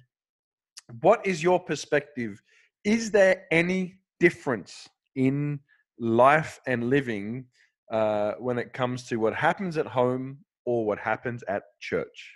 what 1.01 1.25
is 1.25 1.43
your 1.43 1.59
perspective? 1.59 2.41
Is 2.83 3.11
there 3.11 3.45
any 3.51 3.95
difference 4.19 4.87
in 5.17 5.59
life 5.99 6.61
and 6.65 6.89
living 6.89 7.45
uh, 7.91 8.33
when 8.39 8.57
it 8.57 8.71
comes 8.71 9.03
to 9.07 9.17
what 9.17 9.33
happens 9.33 9.77
at 9.77 9.87
home 9.87 10.37
or 10.65 10.85
what 10.85 10.99
happens 10.99 11.43
at 11.47 11.63
church? 11.79 12.35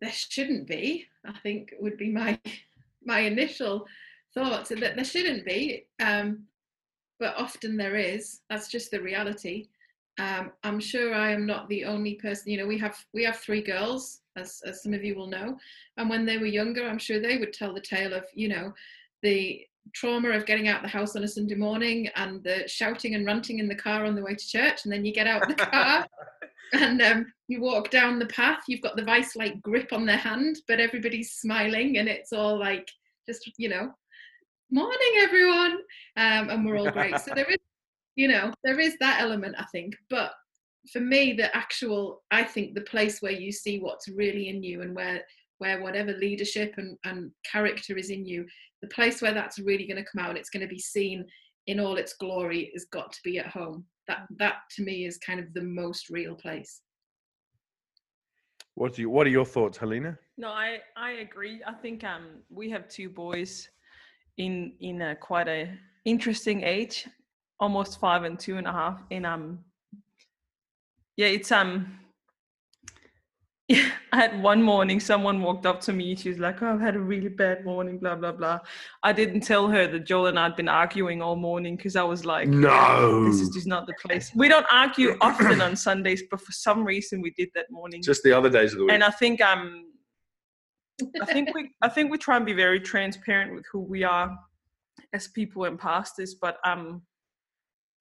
There 0.00 0.12
shouldn't 0.12 0.68
be. 0.68 1.06
I 1.24 1.32
think 1.42 1.72
would 1.80 1.96
be 1.96 2.10
my 2.10 2.38
my 3.04 3.20
initial 3.20 3.86
thoughts 4.34 4.68
that 4.68 4.80
there 4.80 5.04
shouldn't 5.04 5.46
be, 5.46 5.86
um, 6.00 6.42
but 7.20 7.36
often 7.36 7.76
there 7.76 7.96
is. 7.96 8.40
That's 8.50 8.68
just 8.68 8.90
the 8.90 9.00
reality. 9.00 9.68
Um, 10.18 10.50
I'm 10.64 10.80
sure 10.80 11.14
I 11.14 11.30
am 11.30 11.46
not 11.46 11.68
the 11.68 11.84
only 11.84 12.14
person. 12.14 12.50
You 12.50 12.58
know, 12.58 12.66
we 12.66 12.78
have 12.78 12.98
we 13.14 13.22
have 13.24 13.36
three 13.36 13.62
girls, 13.62 14.20
as 14.36 14.60
as 14.66 14.82
some 14.82 14.92
of 14.92 15.04
you 15.04 15.14
will 15.14 15.28
know, 15.28 15.56
and 15.96 16.10
when 16.10 16.26
they 16.26 16.36
were 16.36 16.46
younger, 16.46 16.86
I'm 16.86 16.98
sure 16.98 17.20
they 17.20 17.38
would 17.38 17.52
tell 17.52 17.72
the 17.72 17.80
tale 17.80 18.12
of 18.12 18.24
you 18.34 18.48
know 18.48 18.74
the 19.26 19.66
trauma 19.92 20.30
of 20.30 20.46
getting 20.46 20.68
out 20.68 20.82
the 20.82 20.88
house 20.88 21.16
on 21.16 21.24
a 21.24 21.28
Sunday 21.28 21.56
morning 21.56 22.08
and 22.14 22.44
the 22.44 22.62
shouting 22.68 23.16
and 23.16 23.26
ranting 23.26 23.58
in 23.58 23.66
the 23.66 23.74
car 23.74 24.04
on 24.04 24.14
the 24.14 24.22
way 24.22 24.36
to 24.36 24.48
church, 24.48 24.84
and 24.84 24.92
then 24.92 25.04
you 25.04 25.12
get 25.12 25.26
out 25.26 25.48
the 25.48 25.54
car 25.54 26.06
and 26.74 27.02
um, 27.02 27.26
you 27.48 27.60
walk 27.60 27.90
down 27.90 28.20
the 28.20 28.26
path. 28.26 28.60
You've 28.68 28.82
got 28.82 28.96
the 28.96 29.04
vice 29.04 29.34
like 29.34 29.60
grip 29.62 29.92
on 29.92 30.06
their 30.06 30.16
hand, 30.16 30.58
but 30.68 30.78
everybody's 30.78 31.32
smiling, 31.32 31.98
and 31.98 32.08
it's 32.08 32.32
all 32.32 32.56
like 32.56 32.88
just 33.28 33.50
you 33.58 33.68
know, 33.68 33.90
morning 34.70 35.12
everyone, 35.18 35.78
um, 36.16 36.50
and 36.50 36.64
we're 36.64 36.78
all 36.78 36.90
great. 36.92 37.18
so 37.18 37.32
there 37.34 37.50
is, 37.50 37.58
you 38.14 38.28
know, 38.28 38.52
there 38.62 38.78
is 38.78 38.96
that 39.00 39.20
element 39.20 39.56
I 39.58 39.64
think, 39.72 39.96
but 40.08 40.32
for 40.92 41.00
me, 41.00 41.32
the 41.32 41.54
actual, 41.56 42.22
I 42.30 42.44
think 42.44 42.74
the 42.74 42.82
place 42.82 43.20
where 43.20 43.32
you 43.32 43.50
see 43.50 43.80
what's 43.80 44.06
really 44.06 44.48
in 44.48 44.62
you 44.62 44.82
and 44.82 44.94
where 44.94 45.24
where 45.58 45.82
whatever 45.82 46.12
leadership 46.12 46.74
and, 46.76 46.96
and 47.04 47.30
character 47.50 47.96
is 47.96 48.10
in 48.10 48.26
you, 48.26 48.46
the 48.82 48.88
place 48.88 49.22
where 49.22 49.32
that's 49.32 49.58
really 49.58 49.86
going 49.86 50.02
to 50.02 50.10
come 50.10 50.22
out 50.22 50.30
and 50.30 50.38
it's 50.38 50.50
going 50.50 50.66
to 50.66 50.74
be 50.74 50.78
seen 50.78 51.24
in 51.66 51.80
all 51.80 51.96
its 51.96 52.14
glory 52.14 52.70
has 52.74 52.84
got 52.86 53.12
to 53.12 53.20
be 53.24 53.38
at 53.38 53.46
home. 53.46 53.84
That 54.08 54.26
that 54.38 54.56
to 54.76 54.84
me 54.84 55.06
is 55.06 55.18
kind 55.18 55.40
of 55.40 55.52
the 55.52 55.62
most 55.62 56.10
real 56.10 56.34
place. 56.34 56.80
What 58.74 58.94
do 58.94 59.02
you, 59.02 59.10
What 59.10 59.26
are 59.26 59.30
your 59.30 59.46
thoughts, 59.46 59.78
Helena? 59.78 60.18
No, 60.36 60.48
I 60.48 60.78
I 60.96 61.12
agree. 61.12 61.62
I 61.66 61.72
think 61.72 62.04
um 62.04 62.42
we 62.50 62.70
have 62.70 62.88
two 62.88 63.08
boys 63.08 63.68
in 64.36 64.74
in 64.80 65.02
a 65.02 65.16
quite 65.16 65.48
a 65.48 65.70
interesting 66.04 66.62
age, 66.62 67.08
almost 67.58 67.98
five 67.98 68.24
and 68.24 68.38
two 68.38 68.58
and 68.58 68.66
a 68.66 68.72
half. 68.72 69.02
And 69.10 69.26
um 69.26 69.64
yeah, 71.16 71.28
it's 71.28 71.50
um 71.50 71.72
yeah, 71.72 72.05
I 74.12 74.16
had 74.16 74.40
one 74.40 74.62
morning 74.62 75.00
someone 75.00 75.42
walked 75.42 75.66
up 75.66 75.80
to 75.82 75.92
me. 75.92 76.14
She's 76.14 76.38
like, 76.38 76.62
"Oh, 76.62 76.72
I've 76.72 76.80
had 76.80 76.94
a 76.94 77.00
really 77.00 77.28
bad 77.28 77.64
morning." 77.64 77.98
Blah 77.98 78.14
blah 78.14 78.30
blah. 78.30 78.60
I 79.02 79.12
didn't 79.12 79.40
tell 79.40 79.66
her 79.68 79.88
that 79.88 80.06
Joel 80.06 80.28
and 80.28 80.38
I'd 80.38 80.54
been 80.54 80.68
arguing 80.68 81.20
all 81.20 81.34
morning 81.34 81.76
because 81.76 81.96
I 81.96 82.04
was 82.04 82.24
like, 82.24 82.48
No, 82.48 83.24
"This 83.24 83.40
is 83.40 83.50
just 83.50 83.66
not 83.66 83.88
the 83.88 83.94
place." 84.00 84.30
We 84.36 84.48
don't 84.48 84.66
argue 84.70 85.16
often 85.20 85.60
on 85.60 85.74
Sundays, 85.74 86.22
but 86.30 86.40
for 86.40 86.52
some 86.52 86.84
reason 86.84 87.20
we 87.20 87.30
did 87.30 87.48
that 87.56 87.66
morning. 87.70 88.02
just 88.02 88.22
the 88.22 88.32
other 88.32 88.48
days 88.48 88.72
of 88.72 88.78
the 88.78 88.84
week. 88.84 88.92
and 88.92 89.02
I 89.02 89.10
think 89.10 89.40
um, 89.40 89.86
I 91.20 91.26
think 91.26 91.52
we 91.52 91.70
I 91.82 91.88
think 91.88 92.12
we 92.12 92.18
try 92.18 92.36
and 92.36 92.46
be 92.46 92.52
very 92.52 92.78
transparent 92.78 93.52
with 93.52 93.64
who 93.72 93.80
we 93.80 94.04
are 94.04 94.36
as 95.12 95.26
people 95.26 95.64
and 95.64 95.76
pastors, 95.76 96.36
but 96.40 96.58
um, 96.64 97.02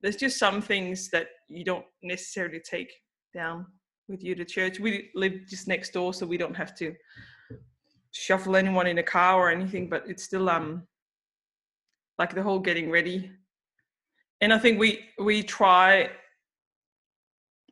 there's 0.01 0.15
just 0.15 0.37
some 0.37 0.61
things 0.61 1.09
that 1.09 1.27
you 1.49 1.65
don't 1.65 1.85
necessarily 2.03 2.59
take 2.59 2.93
down 3.33 3.65
with 4.07 4.23
you 4.23 4.35
to 4.35 4.45
church. 4.45 4.79
We 4.79 5.09
live 5.15 5.33
just 5.47 5.67
next 5.67 5.93
door, 5.93 6.13
so 6.13 6.25
we 6.25 6.37
don't 6.37 6.55
have 6.55 6.75
to 6.75 6.93
shuffle 8.11 8.55
anyone 8.55 8.87
in 8.87 8.97
a 8.97 9.03
car 9.03 9.39
or 9.39 9.49
anything. 9.49 9.89
But 9.89 10.03
it's 10.07 10.23
still 10.23 10.49
um, 10.49 10.83
like 12.19 12.33
the 12.33 12.43
whole 12.43 12.59
getting 12.59 12.89
ready, 12.89 13.31
and 14.41 14.53
I 14.53 14.57
think 14.57 14.79
we 14.79 15.05
we 15.19 15.43
try. 15.43 16.09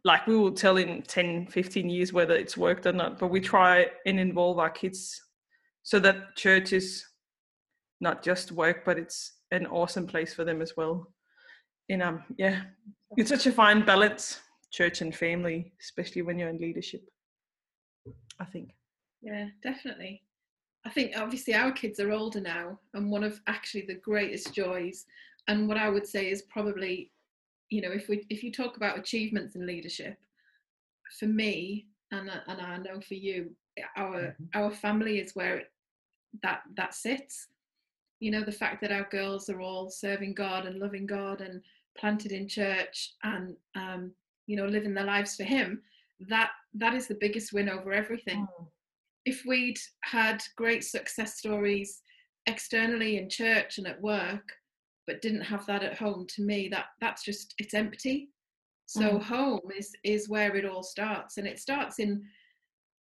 Like 0.05 0.27
we 0.27 0.35
will 0.35 0.51
tell 0.51 0.75
in 0.75 1.01
10, 1.03 1.47
15 1.47 1.89
years 1.89 2.11
whether 2.11 2.35
it's 2.35 2.57
worked 2.57 2.85
or 2.85 2.91
not, 2.91 3.17
but 3.17 3.27
we 3.27 3.39
try 3.39 3.85
and 4.05 4.19
involve 4.19 4.59
our 4.59 4.69
kids 4.69 5.17
so 5.83 5.97
that 5.99 6.35
church 6.35 6.73
is 6.73 7.05
not 8.01 8.21
just 8.21 8.51
work, 8.51 8.83
but 8.83 8.99
it's 8.99 9.31
an 9.51 9.65
awesome 9.67 10.05
place 10.05 10.33
for 10.33 10.43
them 10.43 10.61
as 10.61 10.73
well. 10.75 11.07
And 11.89 12.03
um, 12.03 12.23
yeah, 12.37 12.63
it's 13.15 13.29
such 13.29 13.47
a 13.47 13.51
fine 13.51 13.85
balance, 13.85 14.41
church 14.73 15.01
and 15.01 15.15
family, 15.15 15.71
especially 15.79 16.23
when 16.23 16.37
you're 16.37 16.49
in 16.49 16.57
leadership. 16.57 17.03
I 18.39 18.45
think. 18.45 18.71
Yeah, 19.21 19.47
definitely. 19.61 20.23
I 20.85 20.89
think 20.89 21.13
obviously 21.15 21.53
our 21.53 21.71
kids 21.71 21.99
are 21.99 22.11
older 22.11 22.41
now, 22.41 22.79
and 22.93 23.09
one 23.09 23.23
of 23.23 23.39
actually 23.47 23.85
the 23.87 24.01
greatest 24.03 24.53
joys, 24.53 25.05
and 25.47 25.67
what 25.67 25.77
I 25.77 25.89
would 25.89 26.07
say 26.07 26.29
is 26.29 26.41
probably, 26.41 27.11
you 27.69 27.81
know, 27.81 27.91
if 27.91 28.09
we 28.09 28.25
if 28.29 28.43
you 28.43 28.51
talk 28.51 28.75
about 28.75 28.97
achievements 28.97 29.55
in 29.55 29.65
leadership, 29.65 30.17
for 31.19 31.27
me, 31.27 31.87
and 32.11 32.29
I- 32.29 32.41
and 32.47 32.61
I 32.61 32.77
know 32.77 32.99
for 32.99 33.13
you, 33.13 33.55
our 33.95 34.35
our 34.55 34.71
family 34.71 35.19
is 35.19 35.35
where 35.35 35.57
it, 35.59 35.71
that 36.41 36.63
that 36.75 36.93
sits. 36.95 37.47
You 38.19 38.31
know, 38.31 38.43
the 38.43 38.51
fact 38.51 38.81
that 38.81 38.91
our 38.91 39.07
girls 39.09 39.49
are 39.49 39.61
all 39.61 39.89
serving 39.89 40.33
God 40.33 40.65
and 40.65 40.79
loving 40.79 41.05
God 41.05 41.41
and 41.41 41.61
planted 41.97 42.31
in 42.31 42.47
church 42.47 43.13
and 43.23 43.55
um, 43.75 44.11
you 44.47 44.55
know 44.57 44.65
living 44.65 44.93
their 44.93 45.05
lives 45.05 45.35
for 45.35 45.43
Him. 45.43 45.81
That 46.29 46.51
that 46.75 46.93
is 46.93 47.07
the 47.07 47.17
biggest 47.19 47.53
win 47.53 47.69
over 47.69 47.91
everything. 47.93 48.47
If 49.25 49.43
we'd 49.47 49.79
had 50.03 50.43
great 50.57 50.83
success 50.83 51.37
stories 51.37 52.01
externally 52.45 53.17
in 53.17 53.29
church 53.29 53.77
and 53.77 53.87
at 53.87 54.01
work 54.01 54.43
but 55.07 55.21
didn't 55.21 55.41
have 55.41 55.65
that 55.65 55.83
at 55.83 55.97
home 55.97 56.25
to 56.27 56.41
me 56.41 56.67
that 56.69 56.85
that's 57.01 57.23
just 57.23 57.53
it's 57.57 57.73
empty. 57.73 58.29
So 58.85 59.17
Mm. 59.17 59.21
home 59.23 59.61
is 59.77 59.91
is 60.03 60.29
where 60.29 60.55
it 60.55 60.65
all 60.65 60.83
starts 60.83 61.37
and 61.37 61.47
it 61.47 61.59
starts 61.59 61.99
in 61.99 62.21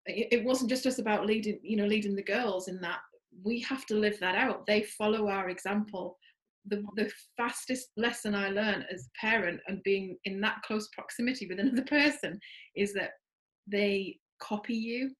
it 0.05 0.27
it 0.31 0.43
wasn't 0.43 0.69
just 0.69 0.85
us 0.85 0.99
about 0.99 1.25
leading 1.25 1.59
you 1.63 1.77
know 1.77 1.85
leading 1.85 2.15
the 2.15 2.23
girls 2.23 2.67
in 2.67 2.79
that. 2.81 2.99
We 3.43 3.59
have 3.61 3.85
to 3.87 3.95
live 3.95 4.19
that 4.19 4.35
out. 4.35 4.65
They 4.65 4.83
follow 4.83 5.27
our 5.27 5.49
example 5.49 6.17
the, 6.67 6.83
the 6.95 7.11
fastest 7.37 7.89
lesson 7.97 8.33
i 8.35 8.49
learned 8.49 8.85
as 8.93 9.07
a 9.07 9.25
parent 9.25 9.59
and 9.67 9.81
being 9.83 10.17
in 10.25 10.39
that 10.41 10.61
close 10.65 10.87
proximity 10.93 11.47
with 11.47 11.59
another 11.59 11.83
person 11.83 12.39
is 12.75 12.93
that 12.93 13.11
they 13.67 14.17
copy 14.41 14.75
you 14.75 15.11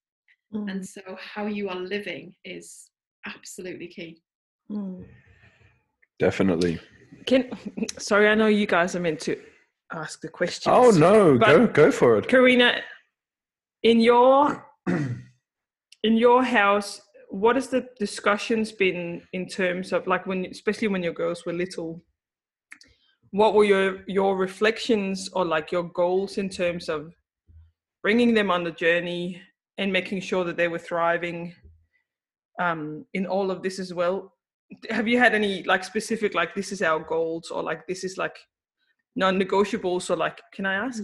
Mm. 0.53 0.69
and 0.69 0.85
so 0.87 1.01
how 1.19 1.47
you 1.47 1.67
are 1.67 1.75
living 1.75 2.31
is 2.45 2.89
absolutely 3.25 3.87
key 3.87 4.21
Mm. 4.71 5.05
Definitely. 6.19 6.79
Can 7.25 7.49
sorry, 7.97 8.27
I 8.29 8.35
know 8.35 8.47
you 8.47 8.65
guys 8.65 8.95
are 8.95 8.99
meant 8.99 9.19
to 9.21 9.39
ask 9.91 10.21
the 10.21 10.29
questions. 10.29 10.73
Oh 10.75 10.91
no, 10.91 11.37
go 11.37 11.67
go 11.67 11.91
for 11.91 12.17
it. 12.17 12.27
Karina, 12.27 12.81
in 13.83 13.99
your 13.99 14.65
in 14.87 16.17
your 16.17 16.43
house, 16.43 17.01
what 17.33 17.55
has 17.55 17.69
the 17.69 17.87
discussions 17.97 18.71
been 18.71 19.19
in 19.33 19.47
terms 19.47 19.91
of 19.91 20.05
like 20.05 20.27
when, 20.27 20.45
especially 20.45 20.87
when 20.87 21.01
your 21.01 21.13
girls 21.13 21.47
were 21.47 21.51
little? 21.51 21.99
What 23.31 23.55
were 23.55 23.63
your 23.63 24.03
your 24.07 24.37
reflections 24.37 25.31
or 25.33 25.43
like 25.43 25.71
your 25.71 25.81
goals 25.81 26.37
in 26.37 26.47
terms 26.47 26.89
of 26.89 27.11
bringing 28.03 28.35
them 28.35 28.51
on 28.51 28.63
the 28.63 28.71
journey 28.71 29.41
and 29.79 29.91
making 29.91 30.21
sure 30.21 30.43
that 30.43 30.57
they 30.57 30.67
were 30.67 30.77
thriving 30.77 31.55
um, 32.61 33.03
in 33.15 33.25
all 33.25 33.49
of 33.49 33.63
this 33.63 33.79
as 33.79 33.95
well? 33.95 34.31
Have 34.91 35.07
you 35.07 35.17
had 35.17 35.33
any 35.33 35.63
like 35.63 35.83
specific 35.83 36.35
like 36.35 36.53
this 36.53 36.71
is 36.71 36.83
our 36.83 36.99
goals 36.99 37.49
or 37.49 37.63
like 37.63 37.87
this 37.87 38.03
is 38.03 38.15
like 38.15 38.37
non-negotiables 39.15 40.11
or 40.11 40.15
like 40.15 40.39
can 40.53 40.67
I 40.67 40.75
ask? 40.75 41.03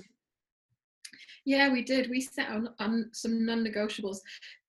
Yeah 1.45 1.71
we 1.71 1.83
did. 1.83 2.09
We 2.09 2.21
set 2.21 2.49
on, 2.49 2.69
on 2.79 3.09
some 3.13 3.45
non-negotiables. 3.45 4.17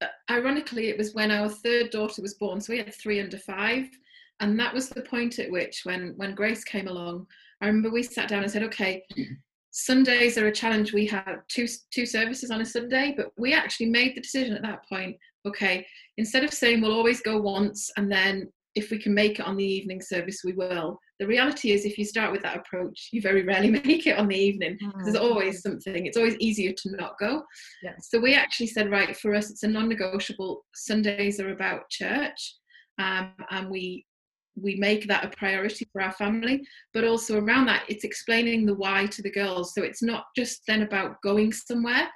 Uh, 0.01 0.07
ironically 0.31 0.89
it 0.89 0.99
was 0.99 1.15
when 1.15 1.31
our 1.31 1.49
third 1.49 1.91
daughter 1.91 2.23
was 2.23 2.35
born 2.35 2.61
so 2.61 2.73
we 2.73 2.79
had 2.79 2.95
three 2.95 3.21
under 3.21 3.39
five 3.39 3.89
and 4.41 4.59
that 4.59 4.73
was 4.73 4.89
the 4.89 5.03
point 5.03 5.39
at 5.39 5.51
which 5.51 5.83
when 5.85 6.15
when 6.17 6.35
grace 6.35 6.65
came 6.65 6.89
along 6.89 7.27
i 7.61 7.67
remember 7.67 7.91
we 7.91 8.03
sat 8.03 8.29
down 8.29 8.43
and 8.43 8.51
said 8.51 8.63
okay 8.63 9.05
sundays 9.73 10.37
are 10.37 10.49
a 10.49 10.53
challenge. 10.53 10.93
We 10.93 11.07
have 11.07 11.47
two 11.49 11.67
two 11.93 12.07
services 12.07 12.51
on 12.51 12.61
a 12.61 12.67
sunday 12.67 13.15
but 13.17 13.33
we 13.39 13.53
actually 13.53 13.91
made 13.91 14.17
the 14.17 14.21
decision 14.21 14.55
at 14.55 14.63
that 14.63 14.89
point 14.89 15.17
okay 15.47 15.87
instead 16.17 16.45
of 16.45 16.53
saying 16.53 16.81
we'll 16.81 16.97
always 16.97 17.21
go 17.21 17.41
once 17.41 17.91
and 17.97 18.11
then 18.11 18.51
if 18.75 18.91
we 18.91 18.99
can 18.99 19.15
make 19.15 19.39
it 19.39 19.47
on 19.47 19.57
the 19.57 19.65
evening 19.65 20.01
service 20.01 20.43
we 20.45 20.53
will 20.53 20.99
the 21.21 21.27
reality 21.27 21.71
is 21.73 21.85
if 21.85 21.99
you 21.99 22.05
start 22.05 22.33
with 22.33 22.43
that 22.43 22.57
approach 22.57 23.11
you 23.13 23.21
very 23.21 23.43
rarely 23.43 23.71
make 23.85 24.07
it 24.07 24.19
on 24.19 24.27
the 24.27 24.37
evening 24.37 24.77
because 24.81 25.05
there's 25.05 25.17
always 25.17 25.63
something. 25.63 26.07
It's 26.07 26.17
always 26.17 26.37
easier 26.41 26.73
to 26.73 26.97
not 26.97 27.19
go. 27.21 27.43
Yeah. 27.83 27.93
so 28.01 28.19
we 28.19 28.35
actually 28.35 28.69
said 28.69 28.91
right 28.91 29.17
for 29.17 29.35
us 29.35 29.51
it's 29.51 29.63
a 29.63 29.69
non-negotiable. 29.69 30.65
Sundays 30.75 31.39
are 31.39 31.53
about 31.53 31.89
church 31.91 32.57
um, 32.99 33.33
and 33.51 33.71
we 33.71 34.07
we 34.57 34.75
make 34.77 35.07
that 35.07 35.25
a 35.25 35.37
priority 35.37 35.87
for 35.93 36.03
our 36.03 36.13
family. 36.13 36.63
But 36.93 37.05
also 37.05 37.39
around 37.39 37.67
that 37.67 37.85
it's 37.89 38.05
explaining 38.05 38.67
the 38.67 38.75
why 38.75 39.07
to 39.07 39.23
the 39.23 39.31
girls. 39.31 39.75
So 39.75 39.83
it's 39.83 40.03
not 40.03 40.25
just 40.37 40.63
then 40.67 40.83
about 40.83 41.21
going 41.23 41.53
somewhere. 41.53 42.09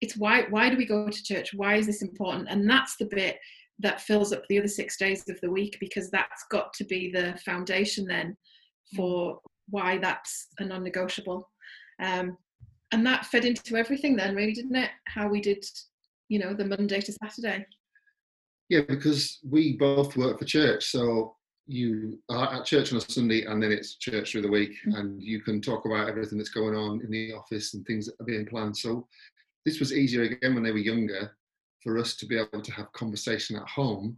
It's 0.00 0.16
why 0.16 0.46
why 0.50 0.70
do 0.70 0.76
we 0.76 0.86
go 0.86 1.08
to 1.08 1.24
church? 1.24 1.54
Why 1.54 1.76
is 1.76 1.86
this 1.86 2.02
important? 2.02 2.48
And 2.50 2.68
that's 2.68 2.96
the 2.96 3.06
bit 3.06 3.38
that 3.80 4.00
fills 4.00 4.32
up 4.32 4.42
the 4.48 4.58
other 4.58 4.68
six 4.68 4.96
days 4.96 5.28
of 5.28 5.40
the 5.40 5.50
week 5.50 5.76
because 5.80 6.10
that's 6.10 6.44
got 6.50 6.72
to 6.74 6.84
be 6.84 7.10
the 7.10 7.38
foundation 7.44 8.04
then 8.06 8.36
for 8.96 9.40
why 9.68 9.98
that's 9.98 10.48
a 10.58 10.64
non-negotiable 10.64 11.48
um, 12.02 12.36
and 12.92 13.06
that 13.06 13.26
fed 13.26 13.44
into 13.44 13.76
everything 13.76 14.16
then 14.16 14.34
really 14.34 14.52
didn't 14.52 14.76
it 14.76 14.90
how 15.06 15.28
we 15.28 15.40
did 15.40 15.64
you 16.28 16.38
know 16.38 16.52
the 16.54 16.64
monday 16.64 17.00
to 17.00 17.12
saturday 17.12 17.64
Yeah, 18.68 18.82
because 18.88 19.38
we 19.42 19.76
both 19.76 20.16
work 20.16 20.38
for 20.38 20.44
church, 20.44 20.84
so 20.90 21.34
you 21.66 22.18
are 22.28 22.54
at 22.54 22.64
church 22.64 22.92
on 22.92 22.98
a 22.98 23.00
Sunday 23.00 23.44
and 23.44 23.60
then 23.62 23.72
it's 23.72 23.96
church 23.96 24.30
through 24.30 24.42
the 24.42 24.48
week, 24.58 24.72
Mm. 24.86 24.98
and 24.98 25.22
you 25.22 25.40
can 25.40 25.60
talk 25.60 25.86
about 25.86 26.08
everything 26.08 26.38
that's 26.38 26.50
going 26.50 26.76
on 26.76 27.00
in 27.04 27.10
the 27.10 27.32
office 27.32 27.74
and 27.74 27.84
things 27.84 28.06
that 28.06 28.20
are 28.20 28.24
being 28.32 28.46
planned. 28.46 28.76
So 28.76 29.08
this 29.64 29.78
was 29.80 29.92
easier 29.92 30.22
again 30.22 30.54
when 30.54 30.62
they 30.64 30.72
were 30.72 30.78
younger 30.92 31.32
for 31.82 31.98
us 31.98 32.16
to 32.16 32.26
be 32.26 32.38
able 32.38 32.62
to 32.62 32.72
have 32.72 32.92
conversation 32.92 33.56
at 33.56 33.68
home 33.68 34.16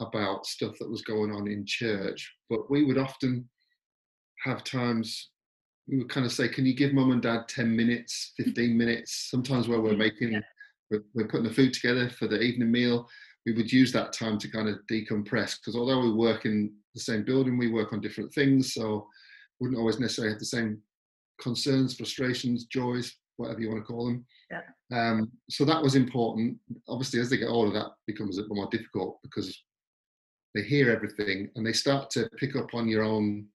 about 0.00 0.46
stuff 0.46 0.76
that 0.78 0.90
was 0.90 1.02
going 1.02 1.30
on 1.32 1.48
in 1.48 1.64
church, 1.66 2.32
but 2.48 2.70
we 2.70 2.84
would 2.84 2.98
often 2.98 3.48
have 4.44 4.64
times 4.64 5.30
we 5.88 5.98
would 5.98 6.08
kind 6.08 6.24
of 6.24 6.32
say, 6.32 6.48
"Can 6.48 6.64
you 6.66 6.74
give 6.74 6.92
mum 6.92 7.10
and 7.10 7.22
dad 7.22 7.48
ten 7.48 7.74
minutes, 7.74 8.32
fifteen 8.36 8.76
minutes?" 8.76 9.28
Sometimes 9.30 9.66
where 9.68 9.80
we're 9.80 9.96
making, 9.96 10.32
Yeah. 10.32 10.40
we're, 10.90 11.04
we're 11.14 11.28
putting 11.28 11.46
the 11.48 11.54
food 11.54 11.72
together 11.74 12.08
for 12.10 12.28
the 12.28 12.40
evening 12.40 12.70
meal, 12.70 13.08
we 13.46 13.52
would 13.52 13.72
use 13.72 13.92
that 13.92 14.12
time 14.12 14.38
to 14.38 14.48
kind 14.48 14.68
of 14.68 14.78
decompress 14.90 15.56
because 15.58 15.74
although 15.76 16.00
we 16.00 16.12
work 16.12 16.44
in 16.44 16.72
the 16.94 17.00
same 17.00 17.24
building, 17.24 17.58
we 17.58 17.70
work 17.70 17.92
on 17.92 18.00
different 18.00 18.32
things, 18.32 18.74
so 18.74 19.08
wouldn't 19.58 19.78
always 19.78 19.98
necessarily 19.98 20.32
have 20.32 20.38
the 20.38 20.46
same 20.46 20.80
concerns, 21.40 21.94
frustrations, 21.94 22.64
joys, 22.64 23.16
whatever 23.40 23.60
you 23.60 23.70
want 23.70 23.80
to 23.80 23.86
call 23.86 24.06
them. 24.06 24.24
Yeah. 24.50 24.60
Um, 24.92 25.30
so 25.48 25.64
that 25.64 25.82
was 25.82 25.94
important. 25.96 26.58
Obviously, 26.88 27.20
as 27.20 27.30
they 27.30 27.38
get 27.38 27.48
older, 27.48 27.72
that 27.72 27.92
becomes 28.06 28.38
a 28.38 28.42
bit 28.42 28.54
more 28.54 28.68
difficult 28.70 29.18
because 29.22 29.56
they 30.54 30.62
hear 30.62 30.90
everything 30.90 31.48
and 31.54 31.66
they 31.66 31.72
start 31.72 32.10
to 32.10 32.28
pick 32.36 32.54
up 32.56 32.74
on 32.74 32.88
your 32.88 33.02
own, 33.02 33.46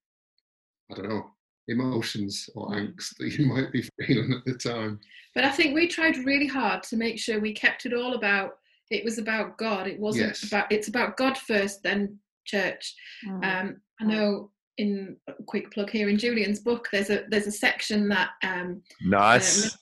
I 0.92 0.96
don't 0.96 1.10
know, 1.10 1.25
emotions 1.68 2.50
or 2.56 2.70
Mm. 2.70 2.94
angst 2.96 3.18
that 3.20 3.38
you 3.38 3.46
might 3.54 3.72
be 3.72 3.88
feeling 4.06 4.34
at 4.34 4.46
the 4.46 4.58
time. 4.58 5.00
But 5.34 5.44
I 5.46 5.51
think 5.51 5.74
we 5.75 5.88
tried 5.88 6.18
really 6.18 6.48
hard 6.48 6.84
to 6.84 6.98
make 6.98 7.20
sure 7.20 7.39
we 7.39 7.54
kept 7.54 7.86
it 7.86 7.94
all 7.94 8.13
about. 8.15 8.58
It 8.92 9.04
was 9.04 9.18
about 9.18 9.58
God. 9.58 9.88
It 9.88 10.00
wasn't 10.00 10.27
Yes. 10.27 10.44
about. 10.44 10.72
It's 10.72 10.88
about 10.88 11.18
God 11.18 11.38
first, 11.38 11.84
then 11.84 12.20
church. 12.46 12.96
Mm. 13.27 13.44
Um, 13.44 13.82
I 14.00 14.04
know 14.06 14.51
in 14.77 15.15
a 15.27 15.34
quick 15.48 15.72
plug 15.72 15.89
here 15.89 16.10
in 16.10 16.17
Julian's 16.17 16.60
book, 16.60 16.88
there's 16.91 17.10
a 17.10 17.24
there's 17.29 17.48
a 17.48 17.51
section 17.51 18.10
that. 18.10 18.29
Um, 18.44 18.82
Nice. 19.01 19.77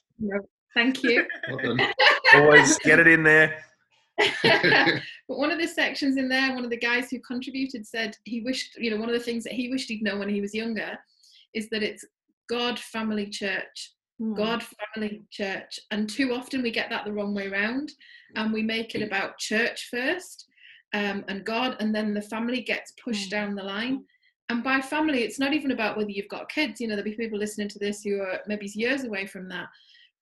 thank 0.73 1.03
you. 1.03 1.25
Well. 1.50 1.77
Always 2.35 2.77
get 2.79 3.00
it 3.00 3.07
in 3.07 3.23
there. 3.23 3.63
but 4.43 5.01
one 5.27 5.51
of 5.51 5.59
the 5.59 5.67
sections 5.67 6.17
in 6.17 6.29
there, 6.29 6.53
one 6.53 6.63
of 6.63 6.69
the 6.69 6.77
guys 6.77 7.09
who 7.09 7.19
contributed 7.19 7.85
said 7.85 8.15
he 8.25 8.41
wished, 8.41 8.77
you 8.77 8.91
know, 8.91 8.97
one 8.97 9.09
of 9.09 9.13
the 9.13 9.23
things 9.23 9.43
that 9.43 9.53
he 9.53 9.69
wished 9.69 9.89
he'd 9.89 10.03
known 10.03 10.19
when 10.19 10.29
he 10.29 10.41
was 10.41 10.53
younger 10.53 10.97
is 11.53 11.69
that 11.69 11.83
it's 11.83 12.05
God, 12.50 12.79
family, 12.79 13.27
church. 13.27 13.93
Mm. 14.21 14.35
God, 14.35 14.63
family, 14.93 15.23
church. 15.31 15.79
And 15.91 16.09
too 16.09 16.33
often 16.33 16.62
we 16.62 16.71
get 16.71 16.89
that 16.89 17.05
the 17.05 17.12
wrong 17.13 17.33
way 17.33 17.47
round 17.47 17.91
and 18.35 18.53
we 18.53 18.62
make 18.62 18.95
it 18.95 19.01
about 19.01 19.38
church 19.39 19.88
first 19.91 20.45
um, 20.93 21.25
and 21.27 21.43
God, 21.43 21.75
and 21.79 21.93
then 21.93 22.13
the 22.13 22.21
family 22.21 22.62
gets 22.62 22.93
pushed 23.03 23.27
Mm. 23.29 23.31
down 23.31 23.55
the 23.55 23.63
line. 23.63 24.03
And 24.50 24.63
by 24.63 24.81
family, 24.81 25.23
it's 25.23 25.39
not 25.39 25.53
even 25.53 25.71
about 25.71 25.97
whether 25.97 26.12
you've 26.12 26.27
got 26.27 26.50
kids. 26.50 26.81
You 26.81 26.88
know, 26.88 26.95
there'll 26.95 27.09
be 27.09 27.15
people 27.15 27.39
listening 27.39 27.69
to 27.69 27.79
this 27.79 28.03
who 28.03 28.19
are 28.19 28.39
maybe 28.47 28.69
years 28.75 29.03
away 29.03 29.25
from 29.25 29.47
that, 29.50 29.67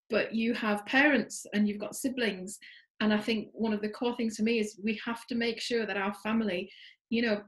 but 0.09 0.33
you 0.33 0.53
have 0.53 0.85
parents 0.85 1.45
and 1.53 1.67
you've 1.67 1.79
got 1.79 1.95
siblings. 1.95 2.59
And 2.99 3.11
I 3.13 3.19
think 3.19 3.49
one 3.53 3.73
of 3.73 3.81
the 3.81 3.89
core 3.89 4.15
things 4.15 4.37
for 4.37 4.43
me 4.43 4.59
is 4.59 4.79
we 4.83 4.99
have 5.03 5.25
to 5.27 5.35
make 5.35 5.59
sure 5.59 5.85
that 5.85 5.97
our 5.97 6.13
family, 6.15 6.71
you 7.09 7.23
know, 7.23 7.41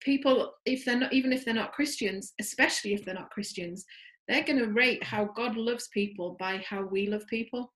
people, 0.00 0.54
if 0.64 0.84
they're 0.84 0.98
not, 0.98 1.12
even 1.12 1.32
if 1.32 1.44
they're 1.44 1.54
not 1.54 1.72
Christians, 1.72 2.32
especially 2.40 2.94
if 2.94 3.04
they're 3.04 3.14
not 3.14 3.30
Christians, 3.30 3.84
they're 4.26 4.44
going 4.44 4.58
to 4.58 4.72
rate 4.72 5.04
how 5.04 5.26
God 5.36 5.56
loves 5.56 5.88
people 5.88 6.36
by 6.40 6.64
how 6.66 6.84
we 6.86 7.06
love 7.06 7.26
people. 7.28 7.70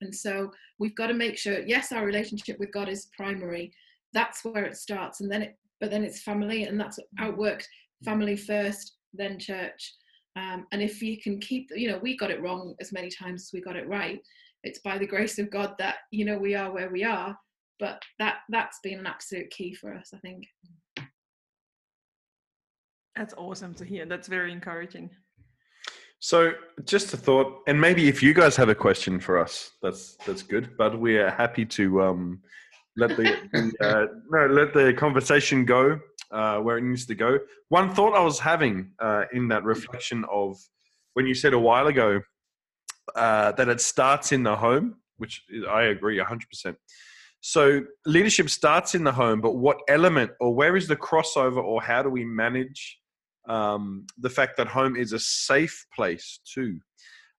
And 0.00 0.14
so 0.14 0.52
we've 0.78 0.94
got 0.94 1.08
to 1.08 1.14
make 1.14 1.36
sure, 1.36 1.60
yes, 1.60 1.90
our 1.90 2.04
relationship 2.04 2.58
with 2.60 2.72
God 2.72 2.88
is 2.88 3.08
primary. 3.16 3.72
That's 4.12 4.44
where 4.44 4.64
it 4.64 4.76
starts. 4.76 5.20
And 5.20 5.30
then 5.30 5.42
it, 5.42 5.58
but 5.80 5.90
then 5.90 6.04
it's 6.04 6.22
family, 6.22 6.64
and 6.64 6.78
that's 6.78 6.98
outworked 7.20 7.64
family 8.04 8.36
first, 8.36 8.96
then 9.12 9.38
church. 9.38 9.94
Um, 10.36 10.66
and 10.72 10.82
if 10.82 11.00
you 11.00 11.18
can 11.20 11.40
keep, 11.40 11.70
you 11.74 11.90
know, 11.90 11.98
we 11.98 12.16
got 12.16 12.30
it 12.30 12.42
wrong 12.42 12.74
as 12.80 12.92
many 12.92 13.10
times 13.10 13.42
as 13.42 13.50
we 13.52 13.60
got 13.60 13.76
it 13.76 13.88
right. 13.88 14.20
It's 14.62 14.80
by 14.80 14.98
the 14.98 15.06
grace 15.06 15.38
of 15.38 15.50
God 15.50 15.74
that, 15.78 15.96
you 16.10 16.24
know, 16.24 16.38
we 16.38 16.54
are 16.54 16.72
where 16.72 16.90
we 16.90 17.04
are. 17.04 17.36
But 17.78 18.02
that 18.18 18.38
that's 18.48 18.78
been 18.82 18.98
an 18.98 19.06
absolute 19.06 19.50
key 19.50 19.74
for 19.74 19.92
us, 19.94 20.10
I 20.14 20.18
think. 20.18 20.44
That's 23.14 23.34
awesome 23.34 23.74
to 23.74 23.84
hear. 23.84 24.06
That's 24.06 24.28
very 24.28 24.52
encouraging. 24.52 25.10
So, 26.18 26.52
just 26.84 27.12
a 27.12 27.16
thought, 27.16 27.62
and 27.66 27.78
maybe 27.78 28.08
if 28.08 28.22
you 28.22 28.32
guys 28.32 28.56
have 28.56 28.70
a 28.70 28.74
question 28.74 29.20
for 29.20 29.38
us, 29.38 29.72
that's 29.82 30.16
that's 30.26 30.42
good. 30.42 30.70
But 30.78 30.98
we 30.98 31.18
are 31.18 31.30
happy 31.30 31.66
to 31.66 32.02
um, 32.02 32.40
let 32.96 33.16
the 33.16 33.36
uh, 33.80 34.06
no 34.30 34.46
let 34.46 34.72
the 34.72 34.92
conversation 34.94 35.64
go 35.64 36.00
uh, 36.30 36.58
where 36.58 36.78
it 36.78 36.82
needs 36.82 37.06
to 37.06 37.14
go. 37.14 37.38
One 37.68 37.94
thought 37.94 38.14
I 38.14 38.22
was 38.22 38.38
having 38.38 38.92
uh, 38.98 39.24
in 39.32 39.48
that 39.48 39.64
reflection 39.64 40.24
of 40.30 40.56
when 41.14 41.26
you 41.26 41.34
said 41.34 41.52
a 41.52 41.58
while 41.58 41.86
ago 41.86 42.20
uh, 43.14 43.52
that 43.52 43.68
it 43.68 43.80
starts 43.80 44.32
in 44.32 44.42
the 44.42 44.56
home, 44.56 44.96
which 45.18 45.42
I 45.68 45.84
agree 45.84 46.18
hundred 46.18 46.48
percent. 46.48 46.76
So 47.40 47.82
leadership 48.06 48.50
starts 48.50 48.94
in 48.94 49.04
the 49.04 49.12
home, 49.12 49.40
but 49.40 49.56
what 49.56 49.78
element 49.88 50.32
or 50.40 50.54
where 50.54 50.76
is 50.76 50.88
the 50.88 50.96
crossover, 50.96 51.62
or 51.62 51.80
how 51.82 52.02
do 52.02 52.08
we 52.08 52.24
manage 52.24 52.98
um, 53.48 54.06
the 54.18 54.30
fact 54.30 54.56
that 54.56 54.66
home 54.66 54.96
is 54.96 55.12
a 55.12 55.18
safe 55.18 55.86
place 55.94 56.40
too? 56.52 56.80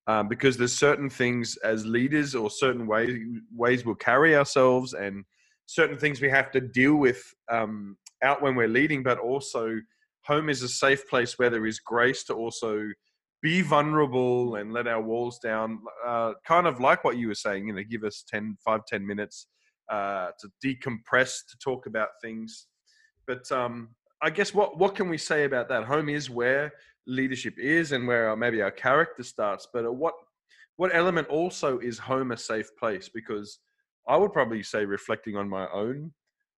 Um, 0.06 0.30
because 0.30 0.56
there's 0.56 0.78
certain 0.78 1.10
things 1.10 1.58
as 1.58 1.86
leaders 1.86 2.36
or 2.36 2.50
certain 2.50 2.88
ways 2.88 3.20
ways 3.54 3.86
we'll 3.86 3.96
carry 3.96 4.38
ourselves 4.38 4.94
and 4.94 5.26
certain 5.68 5.98
things 5.98 6.20
we 6.20 6.30
have 6.30 6.50
to 6.52 6.62
deal 6.62 6.96
with 6.96 7.24
um, 7.52 7.98
out 8.24 8.42
when 8.42 8.56
we're 8.56 8.68
leading, 8.68 9.04
but 9.04 9.20
also 9.20 9.80
home 10.24 10.50
is 10.50 10.64
a 10.64 10.70
safe 10.70 11.08
place 11.08 11.38
where 11.38 11.50
there 11.50 11.68
is 11.68 11.80
grace 11.80 12.24
to 12.24 12.34
also 12.34 12.88
be 13.42 13.62
vulnerable 13.62 14.56
and 14.56 14.74
let 14.74 14.88
our 14.88 15.02
walls 15.02 15.38
down 15.40 15.80
uh, 16.06 16.34
kind 16.46 16.66
of 16.66 16.80
like 16.80 17.04
what 17.04 17.18
you 17.18 17.28
were 17.28 17.36
saying 17.36 17.68
you 17.68 17.74
know 17.74 17.84
give 17.88 18.04
us 18.04 18.24
10 18.28 18.58
5 18.66 18.82
10 18.88 19.06
minutes 19.06 19.48
uh, 19.90 20.32
to 20.40 20.50
decompress 20.66 21.46
to 21.50 21.58
talk 21.60 21.86
about 21.86 22.10
things. 22.22 22.68
But 23.26 23.50
um, 23.52 23.90
i 24.22 24.32
guess 24.32 24.54
what 24.54 24.80
what 24.80 24.96
can 24.96 25.10
we 25.10 25.18
say 25.18 25.44
about 25.46 25.70
that? 25.70 25.84
Home 25.84 26.10
is 26.10 26.30
where 26.30 26.74
leadership 27.06 27.54
is 27.58 27.92
and 27.92 28.08
where 28.08 28.30
our, 28.30 28.36
maybe 28.36 28.62
our 28.62 28.72
character 28.72 29.24
starts 29.24 29.66
but 29.72 29.86
at 29.86 29.96
what 29.96 30.14
what 30.76 30.94
element 30.94 31.28
also 31.30 31.80
is 31.80 31.98
home 31.98 32.32
a 32.32 32.38
safe 32.38 32.70
place? 32.78 33.10
Because 33.10 33.60
i 34.08 34.16
would 34.16 34.34
probably 34.34 34.64
say 34.64 34.86
reflecting 34.86 35.36
on 35.36 35.48
my 35.48 35.68
own 35.72 36.12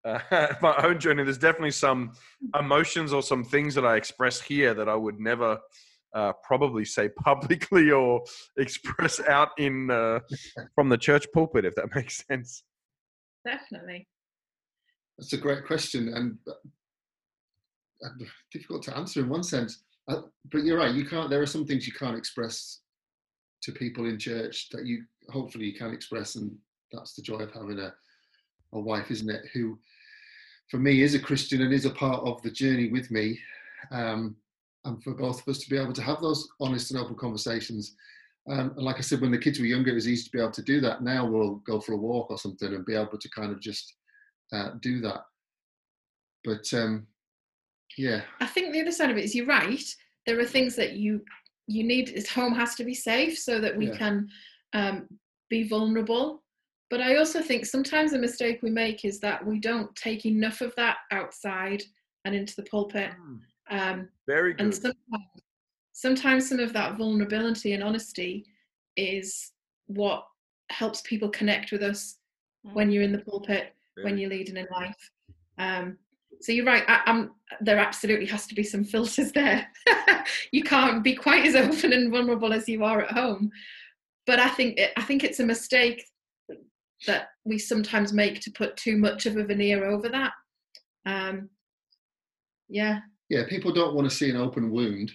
uh, 0.06 0.20
my 0.62 0.76
own 0.84 1.00
journey 1.00 1.24
there's 1.24 1.38
definitely 1.38 1.72
some 1.72 2.12
emotions 2.58 3.14
or 3.14 3.22
some 3.22 3.44
things 3.44 3.76
that 3.76 3.86
i 3.86 3.96
express 3.96 4.40
here 4.40 4.74
that 4.74 4.90
i 4.90 4.96
would 4.96 5.20
never 5.20 5.60
uh, 6.14 6.34
probably 6.44 6.86
say 6.86 7.10
publicly 7.24 7.92
or 7.92 8.24
express 8.58 9.20
out 9.28 9.50
in 9.58 9.90
uh, 9.92 10.20
from 10.76 10.90
the 10.90 10.98
church 10.98 11.28
pulpit, 11.34 11.66
if 11.66 11.76
that 11.76 11.90
makes 11.96 12.24
sense. 12.26 12.64
Definitely. 13.46 14.08
That's 15.18 15.34
a 15.34 15.38
great 15.38 15.66
question 15.66 16.14
and 16.14 16.38
uh, 16.48 18.10
difficult 18.52 18.84
to 18.84 18.96
answer 18.96 19.20
in 19.20 19.30
one 19.30 19.44
sense. 19.44 19.84
Uh, 20.08 20.22
but 20.52 20.64
you're 20.64 20.78
right. 20.78 20.96
You 20.96 21.06
can't. 21.06 21.30
There 21.30 21.42
are 21.42 21.46
some 21.46 21.66
things 21.66 21.86
you 21.86 21.94
can't 21.94 22.18
express 22.18 22.80
to 23.64 23.72
people 23.74 24.06
in 24.06 24.18
church 24.18 24.70
that 24.72 24.86
you 24.86 25.04
hopefully 25.30 25.66
you 25.66 25.78
can 25.78 25.94
express, 25.94 26.36
and 26.36 26.52
that's 26.92 27.14
the 27.14 27.22
joy 27.22 27.40
of 27.40 27.52
having 27.52 27.80
a 27.80 27.94
a 28.74 28.80
wife, 28.80 29.10
isn't 29.10 29.30
it? 29.30 29.46
Who, 29.54 29.80
for 30.70 30.78
me, 30.78 31.02
is 31.02 31.16
a 31.16 31.20
Christian 31.20 31.62
and 31.64 31.74
is 31.74 31.86
a 31.86 31.90
part 31.90 32.24
of 32.24 32.42
the 32.44 32.52
journey 32.52 32.90
with 32.90 33.10
me. 33.10 33.40
Um, 33.92 34.36
and 34.86 35.04
for 35.04 35.14
both 35.14 35.42
of 35.42 35.48
us 35.48 35.58
to 35.60 35.70
be 35.70 35.78
able 35.78 35.94
to 35.94 36.02
have 36.04 36.22
those 36.22 36.48
honest 36.62 36.92
and 36.92 37.00
open 37.00 37.16
conversations. 37.16 37.96
Um, 38.48 38.72
and 38.76 38.84
like 38.84 38.98
I 38.98 39.02
said, 39.02 39.22
when 39.22 39.32
the 39.32 39.38
kids 39.38 39.60
were 39.60 39.66
younger, 39.66 39.92
it 39.92 39.96
was 39.96 40.08
easy 40.08 40.24
to 40.26 40.32
be 40.32 40.40
able 40.40 40.52
to 40.52 40.62
do 40.62 40.80
that. 40.82 41.02
Now 41.04 41.26
we'll 41.26 41.56
go 41.66 41.80
for 41.80 41.94
a 41.94 41.98
walk 41.98 42.30
or 42.32 42.38
something 42.38 42.74
and 42.74 42.86
be 42.86 42.96
able 42.96 43.18
to 43.18 43.30
kind 43.30 43.52
of 43.52 43.60
just 43.60 43.96
uh, 44.54 44.72
do 44.82 45.02
that. 45.02 45.22
But 46.46 46.72
um, 46.74 47.08
yeah, 47.98 48.22
I 48.40 48.46
think 48.46 48.72
the 48.72 48.82
other 48.82 48.92
side 48.92 49.10
of 49.10 49.18
it 49.18 49.26
is 49.26 49.36
you're 49.36 49.46
right. 49.46 49.84
There 50.26 50.40
are 50.40 50.46
things 50.46 50.76
that 50.76 50.94
you 50.94 51.22
you 51.68 51.84
need. 51.84 52.10
His 52.10 52.30
home 52.30 52.54
has 52.56 52.76
to 52.76 52.84
be 52.84 52.94
safe 52.96 53.38
so 53.38 53.60
that 53.60 53.76
we 53.76 53.88
Yeah. 53.88 53.98
can 53.98 54.30
um, 54.74 55.08
be 55.50 55.68
vulnerable. 55.68 56.44
But 56.90 57.02
I 57.02 57.18
also 57.18 57.42
think 57.42 57.66
sometimes 57.66 58.14
a 58.14 58.18
mistake 58.18 58.60
we 58.62 58.72
make 58.72 59.06
is 59.06 59.20
that 59.20 59.46
we 59.46 59.60
don't 59.60 59.96
take 59.96 60.26
enough 60.26 60.62
of 60.62 60.76
that 60.76 60.98
outside 61.12 61.84
and 62.26 62.34
into 62.34 62.56
the 62.56 62.64
pulpit. 62.64 63.12
Um, 63.70 64.10
Very 64.28 64.56
and 64.58 64.72
good. 64.72 64.82
sometimes, 64.82 65.30
sometimes 65.94 66.50
some 66.50 66.60
of 66.60 66.74
that 66.74 66.98
vulnerability 66.98 67.74
and 67.74 67.84
honesty 67.84 68.46
is 68.98 69.52
what 69.86 70.26
helps 70.72 71.02
people 71.02 71.30
connect 71.30 71.72
with 71.72 71.84
us 71.84 72.18
when 72.74 72.92
you're 72.92 73.04
in 73.04 73.12
the 73.12 73.20
pulpit 73.20 73.74
when 74.04 74.18
you're 74.18 74.30
leading 74.30 74.58
in 74.58 74.68
life. 74.72 75.12
Um, 75.58 75.98
so 76.42 76.52
you're 76.52 76.66
right. 76.66 76.84
I, 76.88 77.02
I'm, 77.06 77.32
there 77.62 77.80
absolutely 77.80 78.26
has 78.28 78.48
to 78.48 78.56
be 78.56 78.64
some 78.64 78.84
filters 78.86 79.32
there. 79.32 79.68
you 80.52 80.64
can't 80.64 81.04
be 81.04 81.16
quite 81.16 81.46
as 81.46 81.56
open 81.56 81.94
and 81.94 82.12
vulnerable 82.12 82.54
as 82.54 82.68
you 82.68 82.84
are 82.84 83.02
at 83.02 83.12
home. 83.12 83.52
But 84.26 84.40
I 84.40 84.50
think 84.50 84.78
it, 84.78 84.92
I 84.96 85.02
think 85.02 85.24
it's 85.24 85.40
a 85.40 85.46
mistake 85.46 86.06
that 87.08 87.30
we 87.46 87.58
sometimes 87.58 88.14
make 88.14 88.40
to 88.42 88.52
put 88.52 88.76
too 88.78 88.98
much 88.98 89.26
of 89.26 89.38
a 89.38 89.44
veneer 89.44 89.86
over 89.86 90.10
that. 90.10 90.32
Um, 91.06 91.50
yeah, 92.68 93.00
yeah, 93.30 93.44
people 93.48 93.72
don't 93.72 93.96
want 93.96 94.10
to 94.10 94.16
see 94.16 94.30
an 94.30 94.36
open 94.38 94.70
wound. 94.72 95.12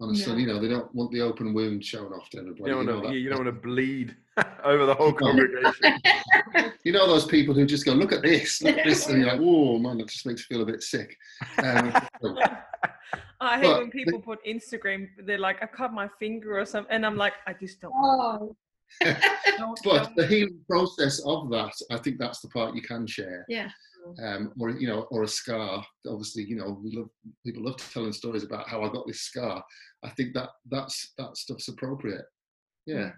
on 0.00 0.10
a 0.10 0.12
Yeah. 0.14 0.24
Sunday. 0.24 0.42
You 0.42 0.46
know, 0.48 0.58
they 0.60 0.68
don't 0.68 0.92
want 0.94 1.12
the 1.12 1.20
open 1.20 1.52
wound 1.52 1.84
shown 1.84 2.12
off 2.14 2.30
to 2.30 2.38
everybody. 2.38 2.70
You 2.70 2.74
don't 2.76 2.86
know 2.86 3.00
want 3.00 3.08
to. 3.08 3.18
You 3.18 3.28
don't 3.28 3.44
want 3.44 3.54
to 3.54 3.60
bleed 3.68 4.16
over 4.64 4.86
the 4.86 4.94
whole 4.94 5.12
congregation. 5.24 6.00
You 6.82 6.92
know 6.92 7.06
those 7.06 7.26
people 7.26 7.52
who 7.52 7.66
just 7.66 7.84
go, 7.84 7.92
look 7.92 8.10
at 8.10 8.22
this, 8.22 8.62
look 8.62 8.78
at 8.78 8.86
this, 8.86 9.06
and 9.06 9.20
you're 9.20 9.30
like, 9.30 9.40
oh 9.42 9.78
man, 9.78 9.98
that 9.98 10.08
just 10.08 10.24
makes 10.24 10.48
me 10.48 10.56
feel 10.56 10.62
a 10.62 10.66
bit 10.66 10.82
sick. 10.82 11.14
Um, 11.58 11.92
I 13.38 13.56
hate 13.58 13.62
But 13.64 13.78
when 13.80 13.90
people 13.90 14.18
put 14.18 14.38
Instagram. 14.46 15.08
They're 15.26 15.36
like, 15.38 15.62
I 15.62 15.66
cut 15.66 15.92
my 15.92 16.08
finger 16.18 16.58
or 16.58 16.64
something, 16.64 16.90
and 16.94 17.04
I'm 17.04 17.16
like, 17.18 17.34
I 17.46 17.52
just 17.52 17.82
don't. 17.82 17.92
oh, 17.94 18.38
don't, 18.38 18.56
but 19.84 20.12
the 20.16 20.26
healing 20.26 20.58
process 20.68 21.20
of 21.24 21.50
that, 21.50 21.72
I 21.90 21.98
think 21.98 22.18
that's 22.18 22.40
the 22.40 22.48
part 22.48 22.74
you 22.74 22.82
can 22.82 23.06
share. 23.06 23.44
yeah. 23.48 23.70
Um, 24.22 24.52
or 24.58 24.70
you 24.70 24.88
know, 24.88 25.02
or 25.10 25.24
a 25.24 25.28
scar. 25.28 25.84
Obviously, 26.08 26.42
you 26.44 26.56
know, 26.56 26.80
we 26.82 26.96
love 26.96 27.10
people 27.44 27.62
love 27.64 27.76
telling 27.92 28.12
stories 28.12 28.42
about 28.44 28.66
how 28.68 28.82
I 28.82 28.88
got 28.90 29.06
this 29.06 29.20
scar. 29.20 29.62
I 30.02 30.08
think 30.10 30.32
that 30.34 30.48
that's 30.70 31.12
that 31.18 31.36
stuff's 31.36 31.68
appropriate. 31.68 32.24
Yeah. 32.86 33.10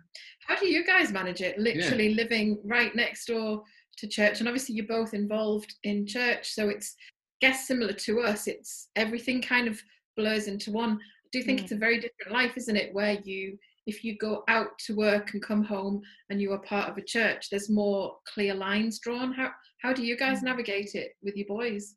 How 0.46 0.56
do 0.56 0.66
you 0.66 0.84
guys 0.84 1.12
manage 1.12 1.40
it? 1.40 1.56
Literally 1.56 2.14
living 2.14 2.58
right 2.64 2.94
next 2.96 3.26
door 3.26 3.62
to 3.98 4.08
church, 4.08 4.40
and 4.40 4.48
obviously 4.48 4.74
you're 4.74 4.86
both 4.86 5.14
involved 5.14 5.72
in 5.84 6.04
church, 6.04 6.50
so 6.52 6.68
it's 6.68 6.96
guess 7.40 7.66
similar 7.68 7.92
to 7.92 8.20
us. 8.20 8.48
It's 8.48 8.88
everything 8.96 9.40
kind 9.40 9.68
of 9.68 9.80
blurs 10.16 10.48
into 10.48 10.72
one. 10.72 10.94
I 11.00 11.28
do 11.30 11.42
think 11.42 11.60
Mm. 11.60 11.62
it's 11.62 11.72
a 11.72 11.76
very 11.76 12.00
different 12.00 12.32
life, 12.32 12.56
isn't 12.56 12.76
it? 12.76 12.92
Where 12.92 13.12
you, 13.20 13.56
if 13.86 14.04
you 14.04 14.16
go 14.18 14.44
out 14.48 14.68
to 14.86 14.94
work 14.94 15.32
and 15.34 15.42
come 15.42 15.64
home 15.64 16.00
and 16.30 16.40
you 16.40 16.52
are 16.52 16.58
part 16.58 16.88
of 16.88 16.96
a 16.98 17.02
church, 17.02 17.48
there's 17.50 17.68
more 17.70 18.16
clear 18.32 18.54
lines 18.54 18.98
drawn. 19.00 19.32
How 19.32 19.50
how 19.82 19.92
do 19.92 20.04
you 20.04 20.16
guys 20.16 20.38
Mm. 20.40 20.44
navigate 20.44 20.94
it 20.94 21.12
with 21.22 21.36
your 21.36 21.46
boys? 21.46 21.96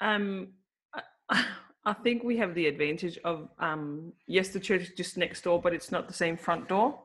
Um, 0.00 0.52
I, 1.28 1.44
I 1.86 1.92
think 1.92 2.24
we 2.24 2.36
have 2.38 2.54
the 2.54 2.66
advantage 2.66 3.18
of 3.24 3.48
um, 3.58 4.12
yes, 4.26 4.48
the 4.48 4.60
church 4.60 4.82
is 4.82 4.90
just 4.90 5.16
next 5.18 5.42
door, 5.44 5.60
but 5.60 5.74
it's 5.74 5.90
not 5.92 6.06
the 6.08 6.14
same 6.14 6.36
front 6.36 6.68
door, 6.68 6.98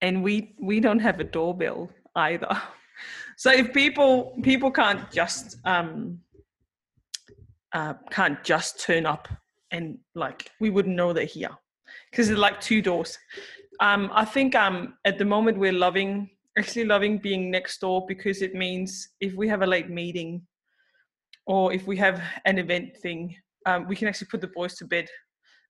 and 0.00 0.22
we 0.22 0.54
we 0.60 0.80
don't 0.80 1.00
have 1.00 1.20
a 1.20 1.24
doorbell 1.24 1.90
either. 2.16 2.48
So 3.36 3.50
if 3.50 3.72
people 3.72 4.38
people 4.42 4.70
can't 4.70 5.10
just 5.10 5.56
um, 5.64 6.20
uh, 7.72 7.94
can't 8.10 8.44
just 8.44 8.80
turn 8.80 9.06
up 9.06 9.26
and 9.72 9.98
like 10.14 10.50
we 10.60 10.70
wouldn't 10.70 10.94
know 10.94 11.12
they're 11.12 11.24
here 11.24 11.50
because 12.12 12.30
it's 12.30 12.38
like 12.38 12.60
two 12.60 12.80
doors. 12.80 13.18
Um, 13.80 14.10
I 14.12 14.24
think 14.24 14.54
um, 14.54 14.94
at 15.04 15.18
the 15.18 15.24
moment 15.24 15.58
we're 15.58 15.72
loving 15.72 16.30
actually 16.58 16.84
loving 16.84 17.18
being 17.18 17.50
next 17.50 17.80
door 17.80 18.04
because 18.06 18.42
it 18.42 18.54
means 18.54 19.08
if 19.20 19.34
we 19.34 19.48
have 19.48 19.62
a 19.62 19.66
late 19.66 19.88
meeting 19.88 20.42
or 21.46 21.72
if 21.72 21.86
we 21.86 21.96
have 21.96 22.22
an 22.44 22.58
event 22.58 22.96
thing, 22.98 23.34
um, 23.66 23.88
we 23.88 23.96
can 23.96 24.08
actually 24.08 24.28
put 24.28 24.40
the 24.40 24.48
boys 24.48 24.74
to 24.76 24.84
bed, 24.84 25.08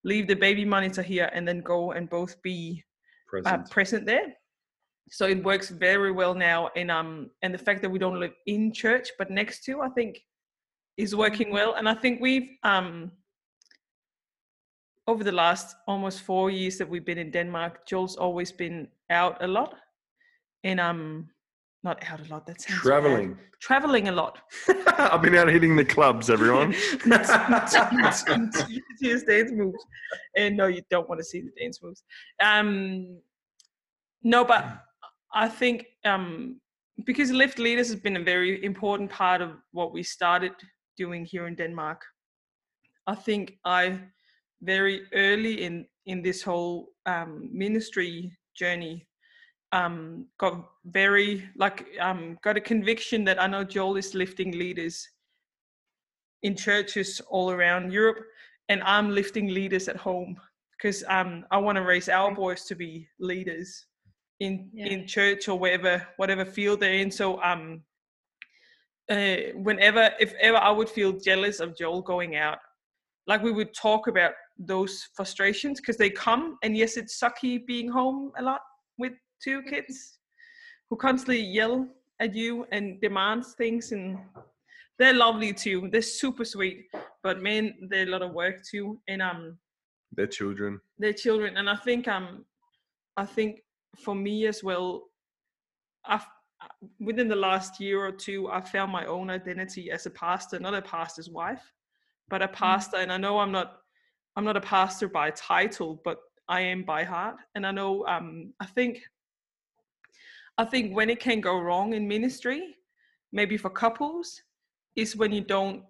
leave 0.05 0.27
the 0.27 0.35
baby 0.35 0.65
monitor 0.65 1.03
here, 1.03 1.31
and 1.33 1.47
then 1.47 1.61
go 1.61 1.93
and 1.93 2.11
both 2.11 2.41
be 2.43 2.83
uh, 2.83 3.41
Present. 3.43 3.71
present 3.71 4.07
there. 4.07 4.35
So 5.11 5.27
it 5.27 5.43
works 5.45 5.69
very 5.69 6.11
well 6.11 6.35
now, 6.35 6.71
and 6.77 6.91
um, 6.91 7.31
and 7.43 7.53
the 7.53 7.59
fact 7.59 7.83
that 7.83 7.91
we 7.91 7.99
don't 7.99 8.21
live 8.21 8.33
in 8.47 8.73
church 8.73 9.09
but 9.19 9.31
next 9.31 9.65
to, 9.65 9.81
I 9.81 9.89
think, 9.91 10.19
is 10.97 11.15
working 11.15 11.51
well. 11.51 11.75
And 11.75 11.89
I 11.89 11.95
think 11.95 12.21
we've 12.21 12.49
um, 12.63 13.11
over 15.07 15.25
the 15.25 15.33
last 15.33 15.77
almost 15.87 16.21
four 16.23 16.51
years 16.51 16.79
that 16.79 16.89
we've 16.89 17.05
been 17.05 17.19
in 17.19 17.31
Denmark, 17.31 17.87
Joel's 17.87 18.17
always 18.17 18.53
been 18.53 18.89
out 19.11 19.43
a 19.43 19.47
lot, 19.47 19.75
and 20.65 20.81
um, 20.81 21.29
not 21.83 22.03
out 22.11 22.21
a 22.21 22.31
lot. 22.31 22.47
That 22.47 22.61
sounds 22.61 22.79
bad. 22.79 22.83
Traveling. 22.83 23.39
traveling 23.61 24.09
a 24.09 24.13
lot. 24.13 24.39
I've 24.87 25.23
been 25.23 25.35
out 25.35 25.49
hitting 25.49 25.75
the 25.77 25.85
clubs, 25.85 26.31
everyone. 26.31 26.75
dance 29.25 29.51
moves. 29.53 29.85
And 30.37 30.57
no, 30.57 30.67
you 30.67 30.83
don't 30.91 31.09
want 31.09 31.21
to 31.21 31.25
see 31.25 31.41
the 31.41 31.51
dance 31.59 31.83
moves. 31.83 32.05
Um, 32.41 33.19
no, 34.23 34.45
but 34.45 34.65
I 35.35 35.49
think 35.49 35.87
um, 36.05 36.61
because 37.05 37.33
Lift 37.33 37.59
Leaders 37.59 37.89
has 37.89 38.01
been 38.01 38.17
a 38.17 38.23
very 38.23 38.65
important 38.65 39.11
part 39.11 39.41
of 39.41 39.51
what 39.73 39.93
we 39.93 40.03
started 40.03 40.53
doing 40.97 41.25
here 41.25 41.47
in 41.49 41.57
Denmark. 41.57 42.01
I 43.07 43.17
think 43.17 43.59
I 43.65 43.99
very 44.63 45.03
early 45.13 45.63
in 45.65 45.87
in 46.07 46.23
this 46.23 46.43
whole 46.43 46.89
um, 47.07 47.49
ministry 47.53 48.37
journey 48.55 49.07
um, 49.73 50.27
got 50.39 50.69
very 50.85 51.49
like 51.57 51.87
um, 52.01 52.39
got 52.43 52.57
a 52.57 52.61
conviction 52.61 53.25
that 53.25 53.41
I 53.41 53.47
know 53.47 53.65
Joel 53.65 53.97
is 53.97 54.15
lifting 54.15 54.53
leaders 54.53 55.09
in 56.43 56.57
churches 56.57 57.21
all 57.29 57.51
around 57.51 57.93
Europe, 57.93 58.19
and 58.69 58.83
I'm 58.83 59.11
lifting 59.11 59.49
leaders 59.49 59.89
at 59.89 59.97
home 59.97 60.39
because 60.77 61.05
um, 61.09 61.45
I 61.51 61.59
want 61.59 61.77
to 61.77 61.83
raise 61.83 62.09
our 62.09 62.35
boys 62.35 62.65
to 62.65 62.75
be 62.75 63.09
leaders 63.19 63.87
in 64.41 64.69
Yeah. 64.73 64.87
in 64.87 65.07
church 65.07 65.49
or 65.49 65.59
wherever 65.59 66.07
whatever 66.17 66.45
field 66.45 66.81
they're 66.81 66.95
in. 66.95 67.11
So 67.11 67.43
um, 67.43 67.83
uh, 69.11 69.37
whenever 69.55 70.11
if 70.21 70.35
ever 70.41 70.59
I 70.59 70.71
would 70.71 70.89
feel 70.89 71.13
jealous 71.13 71.61
of 71.61 71.77
Joel 71.77 72.03
going 72.03 72.37
out, 72.37 72.59
like 73.27 73.43
we 73.43 73.53
would 73.53 73.73
talk 73.75 74.07
about 74.09 74.33
those 74.67 75.09
frustrations 75.15 75.81
because 75.81 75.97
they 75.97 76.11
come, 76.11 76.59
and 76.63 76.77
yes, 76.77 76.97
it's 76.97 77.21
sucky 77.21 77.65
being 77.67 77.89
home 77.91 78.33
a 78.39 78.43
lot 78.43 78.61
with 78.99 79.13
two 79.43 79.63
kids 79.63 80.19
who 80.89 80.97
constantly 80.97 81.41
yell 81.43 81.87
at 82.21 82.35
you 82.35 82.67
and 82.73 83.01
demands 83.01 83.55
things 83.55 83.93
and 83.93 84.19
they're 84.99 85.15
lovely 85.15 85.53
too. 85.53 85.89
They're 85.91 86.03
super 86.03 86.45
sweet 86.45 86.87
but 87.23 87.41
man 87.41 87.75
they're 87.89 88.07
a 88.07 88.11
lot 88.11 88.23
of 88.23 88.33
work 88.33 88.63
too 88.69 89.01
and 89.09 89.23
um 89.23 89.59
Their 90.13 90.27
children. 90.27 90.81
their 90.99 91.13
children 91.13 91.57
and 91.57 91.69
i 91.71 91.77
think 91.77 92.09
um 92.09 92.45
i 93.17 93.25
think 93.25 93.61
for 94.05 94.15
me 94.15 94.47
as 94.47 94.63
well 94.65 95.05
i've 96.07 96.27
within 97.01 97.29
the 97.29 97.37
last 97.37 97.81
year 97.81 98.05
or 98.05 98.13
two 98.13 98.49
i 98.51 98.61
found 98.61 98.93
my 98.93 99.05
own 99.07 99.31
identity 99.31 99.91
as 99.91 100.07
a 100.07 100.11
pastor 100.11 100.59
not 100.59 100.75
a 100.75 100.83
pastor's 100.83 101.29
wife 101.29 101.73
but 102.29 102.43
a 102.43 102.49
pastor 102.49 102.99
and 102.99 103.13
i 103.13 103.17
know 103.17 103.39
i'm 103.39 103.53
not 103.53 103.79
i'm 104.37 104.45
not 104.45 104.57
a 104.57 104.61
pastor 104.61 105.09
by 105.09 105.31
title 105.31 106.01
but 106.05 106.19
i 106.49 106.61
am 106.61 106.83
by 106.83 107.05
heart 107.05 107.37
and 107.55 107.67
i 107.67 107.71
know 107.71 108.07
um 108.07 108.53
i 108.61 108.67
think 108.67 109.01
i 110.59 110.65
think 110.65 110.95
when 110.95 111.11
it 111.11 111.21
can 111.21 111.41
go 111.41 111.59
wrong 111.59 111.95
in 111.95 112.07
ministry 112.07 112.77
maybe 113.33 113.57
for 113.57 113.71
couples 113.71 114.43
is 114.97 115.17
when 115.17 115.33
you 115.33 115.41
don't 115.41 115.83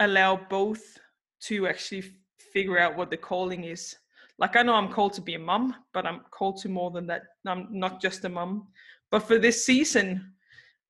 allow 0.00 0.36
both 0.48 0.98
to 1.40 1.66
actually 1.66 2.04
figure 2.52 2.78
out 2.78 2.96
what 2.96 3.10
the 3.10 3.16
calling 3.16 3.64
is. 3.64 3.96
Like 4.38 4.56
i 4.56 4.62
know 4.62 4.74
i'm 4.74 4.92
called 4.92 5.14
to 5.14 5.20
be 5.20 5.34
a 5.34 5.38
mum 5.38 5.74
but 5.92 6.06
i'm 6.06 6.20
called 6.30 6.58
to 6.58 6.68
more 6.68 6.90
than 6.90 7.06
that. 7.06 7.22
I'm 7.46 7.68
not 7.70 8.00
just 8.00 8.24
a 8.24 8.28
mum. 8.28 8.68
But 9.10 9.20
for 9.20 9.38
this 9.38 9.64
season 9.64 10.32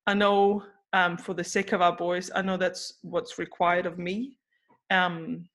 i 0.07 0.15
know 0.15 0.65
um, 0.93 1.17
for 1.17 1.35
the 1.35 1.45
sake 1.45 1.73
of 1.73 1.81
our 1.81 1.95
boys 1.95 2.31
i 2.35 2.43
know 2.43 2.57
that's 2.57 2.95
what's 3.03 3.39
required 3.39 3.87
of 3.87 3.99
me. 3.99 4.39
Um, 4.91 5.49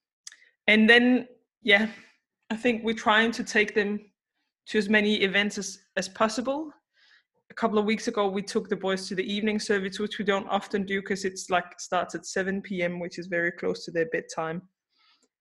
and 0.66 0.88
then 0.88 1.26
yeah 1.62 1.88
i 2.50 2.56
think 2.56 2.82
we're 2.84 2.94
trying 2.94 3.30
to 3.30 3.44
take 3.44 3.74
them 3.74 3.98
to 4.66 4.78
as 4.78 4.88
many 4.88 5.14
events 5.16 5.58
as, 5.58 5.78
as 5.96 6.08
possible. 6.08 6.70
A 7.50 7.54
couple 7.54 7.78
of 7.78 7.84
weeks 7.84 8.08
ago 8.08 8.28
we 8.28 8.40
took 8.42 8.68
the 8.68 8.76
boys 8.76 9.06
to 9.08 9.14
the 9.14 9.32
evening 9.32 9.58
service 9.60 9.98
which 9.98 10.18
we 10.18 10.24
don't 10.24 10.48
often 10.48 10.84
do 10.86 11.02
because 11.02 11.26
it's 11.26 11.50
like 11.50 11.78
starts 11.78 12.14
at 12.14 12.24
7 12.24 12.62
p.m 12.62 12.98
which 12.98 13.18
is 13.18 13.26
very 13.26 13.52
close 13.52 13.84
to 13.84 13.90
their 13.90 14.06
bedtime. 14.06 14.62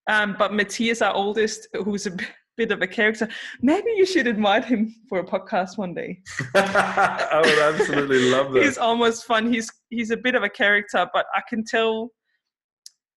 Um, 0.09 0.35
but 0.37 0.53
matthias 0.53 1.01
our 1.01 1.13
oldest 1.13 1.69
who's 1.85 2.07
a 2.07 2.17
bit 2.57 2.71
of 2.71 2.81
a 2.81 2.87
character 2.87 3.29
maybe 3.61 3.91
you 3.95 4.05
should 4.05 4.27
invite 4.27 4.65
him 4.65 4.93
for 5.07 5.19
a 5.19 5.23
podcast 5.23 5.77
one 5.77 5.93
day. 5.93 6.19
I 6.55 7.41
would 7.45 7.59
absolutely 7.59 8.29
love 8.29 8.51
that. 8.53 8.63
he's 8.63 8.77
almost 8.77 9.23
fun. 9.25 9.51
He's 9.53 9.71
he's 9.89 10.11
a 10.11 10.17
bit 10.17 10.35
of 10.35 10.43
a 10.43 10.49
character 10.49 11.07
but 11.13 11.27
i 11.33 11.41
can 11.47 11.63
tell 11.63 12.09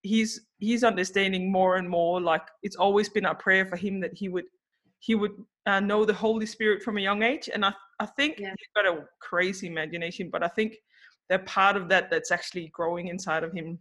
he's 0.04 0.42
he's 0.58 0.84
understanding 0.84 1.50
more 1.50 1.76
and 1.76 1.88
more 1.88 2.20
like 2.20 2.46
it's 2.62 2.76
always 2.76 3.08
been 3.08 3.26
our 3.26 3.34
prayer 3.34 3.66
for 3.66 3.76
him 3.76 4.00
that 4.00 4.12
he 4.14 4.28
would 4.28 4.44
he 5.00 5.14
would 5.14 5.32
uh, 5.66 5.80
know 5.80 6.04
the 6.04 6.12
holy 6.14 6.46
spirit 6.46 6.82
from 6.82 6.98
a 6.98 7.00
young 7.00 7.22
age. 7.22 7.48
And 7.52 7.64
i 7.64 7.72
i 7.98 8.06
think 8.06 8.38
Yeah. 8.38 8.54
he's 8.58 8.74
got 8.76 8.86
a 8.86 9.04
crazy 9.20 9.66
imagination 9.66 10.28
but 10.30 10.42
i 10.42 10.48
think 10.48 10.76
they're 11.28 11.46
part 11.58 11.76
of 11.76 11.88
that 11.88 12.10
that's 12.10 12.30
actually 12.30 12.68
growing 12.68 13.08
inside 13.08 13.44
of 13.44 13.52
him 13.52 13.78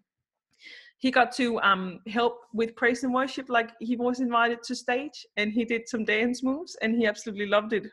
he 1.04 1.12
got 1.12 1.34
to 1.34 1.60
um, 1.60 2.00
help 2.08 2.36
with 2.54 2.78
praise 2.78 3.04
and 3.04 3.14
worship. 3.14 3.50
Like 3.50 3.72
he 3.82 3.98
was 3.98 4.22
invited 4.22 4.64
to 4.64 4.74
stage 4.74 5.26
and 5.36 5.52
he 5.52 5.66
did 5.66 5.90
some 5.90 6.06
dance 6.06 6.42
moves 6.44 6.78
and 6.82 6.96
he 6.96 7.06
absolutely 7.06 7.48
loved 7.48 7.74
it. 7.74 7.86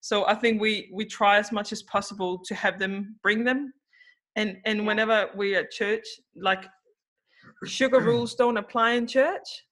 So 0.00 0.26
i 0.26 0.34
think 0.34 0.60
we 0.60 0.90
we 0.92 1.04
try 1.04 1.38
as 1.38 1.52
much 1.52 1.70
as 1.76 1.82
possible 1.84 2.32
to 2.48 2.54
have 2.56 2.80
them 2.80 2.94
bring 3.22 3.44
them. 3.44 3.72
And 4.34 4.56
and 4.64 4.84
whenever 4.84 5.30
we're 5.36 5.60
at 5.60 5.70
church 5.70 6.06
like 6.34 6.64
sugar 7.64 8.00
rules 8.00 8.34
don't 8.34 8.56
apply 8.56 8.92
in 8.92 9.06
church. 9.06 9.64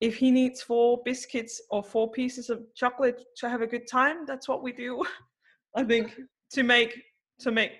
If 0.00 0.16
he 0.16 0.30
needs 0.30 0.62
four 0.62 1.00
biscuits 1.04 1.60
or 1.70 1.82
four 1.82 2.10
pieces 2.10 2.50
of 2.50 2.62
chocolate 2.74 3.22
to 3.38 3.48
have 3.48 3.62
a 3.62 3.66
good 3.66 3.86
time 3.86 4.26
that's 4.26 4.48
what 4.48 4.62
we 4.62 4.72
do. 4.72 5.04
I 5.76 5.82
think 5.84 6.20
to 6.52 6.62
make 6.62 7.02
to 7.40 7.50
make 7.50 7.72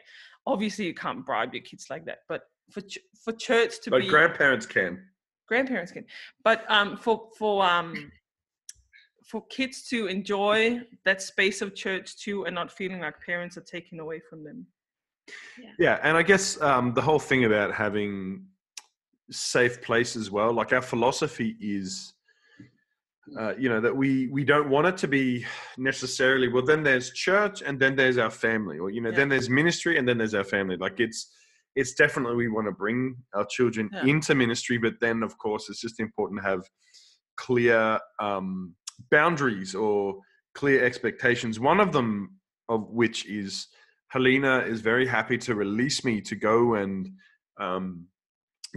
obviously 0.46 0.86
you 0.86 0.94
can't 0.94 1.24
bribe 1.24 1.54
your 1.54 1.62
kids 1.62 1.86
like 1.90 2.04
that 2.06 2.18
but 2.28 2.42
for 2.70 2.80
ch- 2.80 2.98
for 3.22 3.32
church 3.32 3.80
to 3.82 3.90
But 3.90 4.00
be 4.02 4.08
grandparents 4.08 4.66
can. 4.66 5.04
grandparents 5.48 5.92
can. 5.92 6.04
But 6.42 6.68
um 6.70 6.96
for 6.96 7.28
for 7.38 7.64
um 7.64 8.10
for 9.24 9.46
kids 9.46 9.88
to 9.88 10.06
enjoy 10.06 10.80
that 11.04 11.22
space 11.22 11.62
of 11.62 11.74
church 11.74 12.16
too 12.16 12.44
and 12.46 12.54
not 12.54 12.70
feeling 12.70 13.00
like 13.00 13.20
parents 13.24 13.56
are 13.56 13.62
taking 13.62 14.00
away 14.00 14.20
from 14.28 14.44
them. 14.44 14.66
Yeah, 15.78 15.98
and 16.02 16.16
I 16.16 16.22
guess 16.22 16.60
um, 16.60 16.92
the 16.92 17.00
whole 17.00 17.18
thing 17.18 17.44
about 17.44 17.72
having 17.72 18.44
safe 19.30 19.80
place 19.82 20.16
as 20.16 20.30
well, 20.30 20.52
like 20.52 20.72
our 20.72 20.82
philosophy 20.82 21.56
is, 21.60 22.14
uh, 23.38 23.54
you 23.56 23.68
know, 23.68 23.80
that 23.80 23.96
we 23.96 24.28
we 24.28 24.44
don't 24.44 24.68
want 24.68 24.86
it 24.86 24.96
to 24.98 25.08
be 25.08 25.46
necessarily. 25.78 26.48
Well, 26.48 26.64
then 26.64 26.82
there's 26.82 27.10
church, 27.12 27.62
and 27.62 27.80
then 27.80 27.96
there's 27.96 28.18
our 28.18 28.30
family, 28.30 28.78
or 28.78 28.90
you 28.90 29.00
know, 29.00 29.10
Yeah. 29.10 29.16
then 29.16 29.28
there's 29.28 29.48
ministry, 29.48 29.98
and 29.98 30.06
then 30.06 30.18
there's 30.18 30.34
our 30.34 30.44
family. 30.44 30.76
Like 30.76 31.00
it's 31.00 31.32
it's 31.74 31.94
definitely 31.94 32.36
we 32.36 32.48
want 32.48 32.66
to 32.68 32.72
bring 32.72 33.16
our 33.34 33.46
children 33.46 33.90
Yeah. 33.92 34.04
into 34.04 34.34
ministry, 34.34 34.78
but 34.78 34.94
then 35.00 35.22
of 35.22 35.36
course 35.38 35.68
it's 35.68 35.80
just 35.80 36.00
important 36.00 36.42
to 36.42 36.48
have 36.48 36.62
clear 37.36 37.98
um, 38.20 38.74
boundaries 39.10 39.74
or 39.74 40.20
clear 40.54 40.84
expectations. 40.84 41.58
One 41.58 41.80
of 41.80 41.92
them 41.92 42.38
of 42.68 42.88
which 42.90 43.26
is 43.26 43.68
Helena 44.08 44.58
is 44.60 44.80
very 44.80 45.06
happy 45.06 45.36
to 45.38 45.54
release 45.54 46.04
me 46.04 46.20
to 46.20 46.36
go 46.36 46.74
and 46.74 47.10
um, 47.58 48.06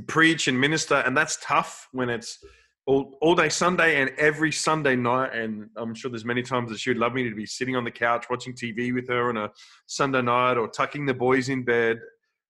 preach 0.08 0.48
and 0.48 0.60
minister, 0.60 0.96
and 0.96 1.16
that's 1.16 1.38
tough 1.42 1.88
when 1.92 2.10
it's 2.10 2.40
all, 2.86 3.18
all 3.22 3.36
day 3.36 3.50
Sunday 3.50 4.02
and 4.02 4.12
every 4.18 4.52
Sunday 4.52 4.96
night. 4.96 5.34
And 5.34 5.70
I'm 5.76 5.94
sure 5.94 6.10
there's 6.10 6.26
many 6.26 6.42
times 6.42 6.70
that 6.70 6.80
she 6.80 6.90
would 6.90 6.98
love 6.98 7.14
me 7.14 7.30
to 7.30 7.36
be 7.36 7.46
sitting 7.46 7.76
on 7.76 7.84
the 7.84 7.92
couch 7.92 8.26
watching 8.30 8.54
TV 8.54 8.94
with 8.94 9.08
her 9.10 9.30
on 9.30 9.38
a 9.38 9.52
Sunday 9.86 10.22
night 10.22 10.58
or 10.58 10.68
tucking 10.70 11.06
the 11.06 11.14
boys 11.14 11.50
in 11.50 11.64
bed. 11.64 12.00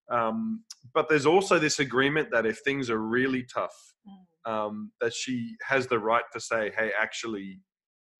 Um, 0.09 0.63
but 0.93 1.09
there's 1.09 1.25
also 1.25 1.59
this 1.59 1.79
agreement 1.79 2.29
that 2.31 2.45
if 2.45 2.59
things 2.59 2.89
are 2.89 2.99
really 2.99 3.43
tough, 3.43 3.73
um, 4.45 4.91
that 5.01 5.13
she 5.13 5.55
has 5.67 5.87
the 5.87 5.99
right 5.99 6.23
to 6.31 6.39
say, 6.39 6.71
"Hey, 6.77 6.91
actually, 6.97 7.59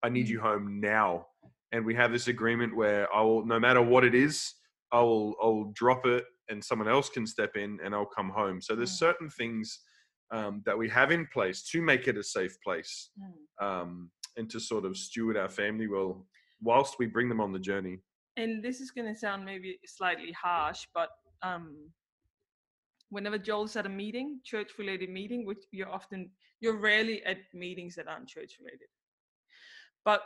I 0.03 0.09
need 0.09 0.27
you 0.27 0.41
home 0.41 0.81
now." 0.81 1.27
And 1.71 1.85
we 1.85 1.95
have 1.95 2.11
this 2.11 2.27
agreement 2.27 2.75
where 2.75 3.13
I 3.13 3.21
will, 3.21 3.45
no 3.45 3.59
matter 3.59 3.81
what 3.81 4.03
it 4.03 4.15
is, 4.15 4.53
I 4.91 4.99
will, 5.01 5.35
I'll 5.41 5.71
drop 5.73 6.05
it, 6.05 6.25
and 6.49 6.63
someone 6.63 6.87
else 6.87 7.09
can 7.09 7.25
step 7.27 7.55
in, 7.55 7.79
and 7.83 7.93
I'll 7.93 8.05
come 8.05 8.29
home. 8.29 8.61
So 8.61 8.75
there's 8.75 8.91
Mm. 8.93 8.97
certain 9.07 9.29
things 9.29 9.79
um, 10.31 10.61
that 10.65 10.77
we 10.77 10.89
have 10.89 11.11
in 11.11 11.25
place 11.27 11.63
to 11.71 11.81
make 11.81 12.07
it 12.07 12.17
a 12.17 12.23
safe 12.23 12.55
place, 12.61 13.11
um, 13.61 14.11
and 14.35 14.49
to 14.49 14.59
sort 14.59 14.85
of 14.85 14.97
steward 14.97 15.37
our 15.37 15.49
family 15.49 15.87
well, 15.87 16.27
whilst 16.61 16.99
we 16.99 17.05
bring 17.07 17.29
them 17.29 17.39
on 17.41 17.51
the 17.53 17.59
journey. 17.59 18.01
and 18.35 18.61
this 18.63 18.81
is 18.81 18.91
going 18.91 19.07
to 19.11 19.19
sound 19.19 19.43
maybe 19.43 19.79
slightly 19.85 20.31
harsh, 20.31 20.85
but 20.93 21.09
um, 21.41 21.91
whenever 23.09 23.37
Joel's 23.37 23.75
at 23.75 23.85
a 23.85 23.89
meeting, 23.89 24.39
church-related 24.43 25.09
meeting, 25.09 25.45
which 25.45 25.63
you're 25.71 25.89
often 25.89 26.29
you're 26.59 26.77
rarely 26.77 27.23
at 27.25 27.37
meetings 27.53 27.95
that 27.95 28.07
aren't 28.07 28.27
church-related, 28.27 28.89
but 30.05 30.21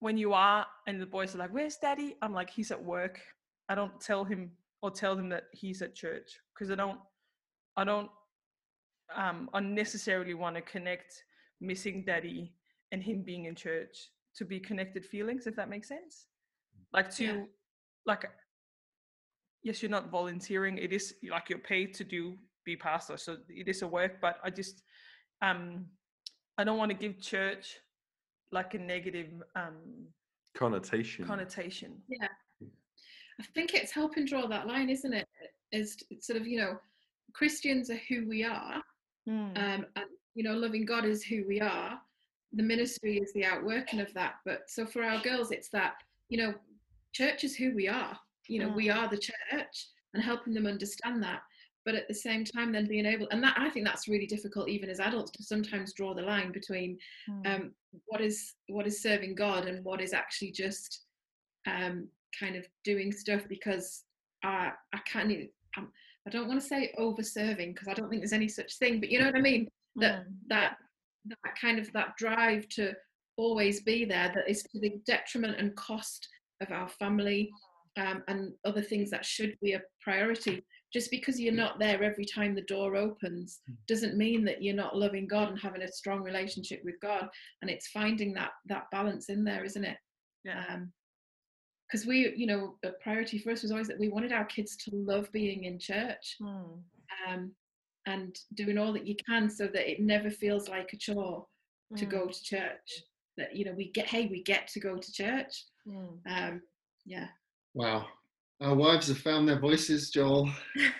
when 0.00 0.18
you 0.18 0.32
are, 0.34 0.66
and 0.86 1.00
the 1.00 1.06
boys 1.06 1.34
are 1.34 1.38
like, 1.38 1.52
"Where's 1.52 1.76
Daddy?" 1.78 2.16
I'm 2.20 2.34
like, 2.34 2.50
"He's 2.50 2.70
at 2.70 2.82
work." 2.82 3.20
I 3.68 3.74
don't 3.74 3.98
tell 4.00 4.24
him 4.24 4.50
or 4.86 4.90
tell 4.90 5.16
them 5.16 5.28
that 5.30 5.44
he's 5.52 5.82
at 5.82 5.94
church 5.94 6.38
because 6.54 6.70
I 6.70 6.76
don't, 6.76 6.98
I 7.76 7.84
don't 7.84 8.10
um, 9.14 9.50
unnecessarily 9.54 10.34
want 10.34 10.56
to 10.56 10.62
connect 10.62 11.24
missing 11.60 12.04
Daddy 12.06 12.52
and 12.92 13.02
him 13.02 13.22
being 13.22 13.46
in 13.46 13.54
church 13.54 14.10
to 14.36 14.44
be 14.44 14.60
connected 14.60 15.04
feelings, 15.04 15.46
if 15.46 15.56
that 15.56 15.68
makes 15.68 15.88
sense 15.88 16.26
like 16.92 17.10
to 17.14 17.24
Yeah. 17.24 17.44
like 18.06 18.24
yes 19.62 19.82
you're 19.82 19.90
not 19.90 20.10
volunteering 20.10 20.78
it 20.78 20.92
is 20.92 21.14
like 21.30 21.50
you're 21.50 21.58
paid 21.58 21.94
to 21.94 22.04
do 22.04 22.36
be 22.64 22.76
pastor 22.76 23.16
so 23.16 23.36
it 23.48 23.68
is 23.68 23.82
a 23.82 23.88
work 23.88 24.20
but 24.20 24.38
i 24.44 24.50
just 24.50 24.82
um 25.42 25.86
i 26.58 26.64
don't 26.64 26.78
want 26.78 26.90
to 26.90 26.96
give 26.96 27.20
church 27.20 27.78
like 28.52 28.74
a 28.74 28.78
negative 28.78 29.30
um 29.54 30.06
Connotation. 30.54 31.26
connotation 31.26 32.02
I 33.40 33.44
think 33.54 33.74
it's 33.74 33.92
helping 33.92 34.24
draw 34.24 34.46
that 34.46 34.66
line, 34.66 34.88
isn't 34.88 35.12
it? 35.12 35.28
Is 35.72 35.96
it's 36.10 36.26
sort 36.26 36.40
of 36.40 36.46
you 36.46 36.58
know, 36.58 36.78
Christians 37.32 37.90
are 37.90 38.00
who 38.08 38.26
we 38.28 38.44
are, 38.44 38.82
Mm, 39.28 39.56
um, 39.58 39.86
and 39.96 40.06
you 40.34 40.44
know, 40.44 40.54
loving 40.54 40.84
God 40.84 41.04
is 41.04 41.24
who 41.24 41.44
we 41.46 41.60
are. 41.60 41.98
The 42.52 42.62
ministry 42.62 43.18
is 43.18 43.32
the 43.32 43.44
outworking 43.44 44.00
of 44.00 44.12
that. 44.14 44.34
But 44.44 44.62
so 44.68 44.86
for 44.86 45.02
our 45.02 45.20
girls, 45.22 45.50
it's 45.50 45.68
that 45.70 45.94
you 46.28 46.38
know, 46.38 46.54
church 47.12 47.44
is 47.44 47.56
who 47.56 47.74
we 47.74 47.88
are. 47.88 48.16
You 48.48 48.60
know, 48.60 48.68
we 48.68 48.90
are 48.90 49.08
the 49.08 49.18
church, 49.18 49.88
and 50.14 50.22
helping 50.22 50.54
them 50.54 50.66
understand 50.66 51.22
that. 51.22 51.40
But 51.84 51.94
at 51.94 52.08
the 52.08 52.14
same 52.14 52.44
time, 52.44 52.72
then 52.72 52.86
being 52.86 53.06
able, 53.06 53.28
and 53.30 53.42
that 53.44 53.56
I 53.56 53.70
think 53.70 53.86
that's 53.86 54.08
really 54.08 54.26
difficult, 54.26 54.68
even 54.68 54.90
as 54.90 55.00
adults, 55.00 55.30
to 55.32 55.42
sometimes 55.42 55.92
draw 55.92 56.14
the 56.14 56.22
line 56.22 56.52
between 56.52 56.98
mm, 57.28 57.46
um, 57.46 57.72
what 58.06 58.20
is 58.20 58.54
what 58.68 58.86
is 58.86 59.02
serving 59.02 59.34
God 59.34 59.66
and 59.66 59.84
what 59.84 60.00
is 60.00 60.12
actually 60.12 60.52
just 60.52 61.06
um, 61.66 62.08
kind 62.38 62.56
of 62.56 62.66
doing 62.84 63.12
stuff 63.12 63.42
because 63.48 64.04
I 64.44 64.72
I 64.92 64.98
can't 65.06 65.30
even, 65.30 65.48
um, 65.76 65.90
I 66.26 66.30
don't 66.30 66.48
want 66.48 66.60
to 66.60 66.66
say 66.66 66.92
over 66.98 67.22
serving 67.22 67.72
because 67.72 67.88
I 67.88 67.94
don't 67.94 68.08
think 68.08 68.22
there's 68.22 68.32
any 68.32 68.48
such 68.48 68.78
thing, 68.78 69.00
but 69.00 69.10
you 69.10 69.18
know 69.18 69.26
what 69.26 69.36
I 69.36 69.40
mean. 69.40 69.68
That 69.96 70.20
mm, 70.20 70.32
that 70.48 70.76
that 71.26 71.56
kind 71.60 71.78
of 71.78 71.92
that 71.92 72.16
drive 72.16 72.68
to 72.70 72.94
always 73.36 73.82
be 73.82 74.04
there 74.04 74.32
that 74.34 74.48
is 74.48 74.62
to 74.62 74.80
the 74.80 75.00
detriment 75.06 75.58
and 75.58 75.76
cost 75.76 76.28
of 76.62 76.70
our 76.70 76.88
family 76.88 77.50
um, 77.98 78.22
and 78.28 78.52
other 78.64 78.82
things 78.82 79.10
that 79.10 79.24
should 79.24 79.56
be 79.62 79.72
a 79.72 79.82
priority. 80.00 80.64
Just 80.92 81.10
because 81.10 81.38
you're 81.38 81.52
not 81.52 81.78
there 81.78 82.02
every 82.02 82.24
time 82.24 82.54
the 82.54 82.62
door 82.62 82.96
opens 82.96 83.60
doesn't 83.88 84.16
mean 84.16 84.44
that 84.44 84.62
you're 84.62 84.74
not 84.74 84.96
loving 84.96 85.26
God 85.26 85.50
and 85.50 85.58
having 85.58 85.82
a 85.82 85.92
strong 85.92 86.22
relationship 86.22 86.80
with 86.84 86.94
God. 87.02 87.28
And 87.60 87.70
it's 87.70 87.88
finding 87.88 88.32
that 88.34 88.52
that 88.66 88.84
balance 88.92 89.28
in 89.28 89.44
there, 89.44 89.64
isn't 89.64 89.84
it? 89.84 89.98
yeah 90.46 90.78
Because 91.90 92.06
we, 92.06 92.32
you 92.36 92.46
know, 92.46 92.74
a 92.84 92.90
priority 93.02 93.38
for 93.38 93.50
us 93.52 93.62
was 93.62 93.70
always 93.70 93.86
that 93.88 93.98
we 94.00 94.08
wanted 94.08 94.32
our 94.32 94.44
kids 94.44 94.76
to 94.78 94.90
love 94.92 95.30
being 95.32 95.64
in 95.64 95.78
church 95.78 96.36
mm, 96.42 96.78
um, 97.28 97.52
and 98.06 98.36
doing 98.54 98.76
all 98.78 98.92
that 98.92 99.06
you 99.06 99.14
can 99.28 99.48
so 99.48 99.66
that 99.68 99.88
it 99.90 100.00
never 100.00 100.30
feels 100.30 100.68
like 100.68 100.92
a 100.92 100.96
chore 100.96 101.46
to 101.96 102.04
mm, 102.04 102.10
go 102.10 102.26
to 102.26 102.42
church. 102.42 103.02
That 103.36 103.54
you 103.54 103.64
know, 103.64 103.72
we 103.76 103.90
get 103.92 104.06
hey, 104.06 104.26
we 104.26 104.42
get 104.42 104.66
to 104.68 104.80
go 104.80 104.96
to 104.96 105.12
church. 105.12 105.64
mm. 105.88 106.18
Um, 106.28 106.62
yeah, 107.04 107.28
Wow. 107.74 108.06
Our 108.60 108.74
wives 108.74 109.08
have 109.08 109.18
found 109.18 109.46
their 109.46 109.58
voices, 109.60 110.10
Joel. 110.10 110.50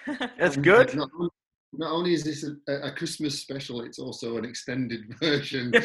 That's 0.38 0.56
good. 0.58 0.90
uh, 0.90 0.94
Not, 0.94 1.10
on- 1.18 1.30
not 1.72 1.90
only 1.92 2.12
is 2.14 2.22
this 2.22 2.44
a, 2.68 2.72
a 2.72 2.92
Christmas 2.92 3.40
special, 3.40 3.80
it's 3.82 3.98
also 3.98 4.36
an 4.36 4.44
extended 4.44 5.14
version. 5.20 5.72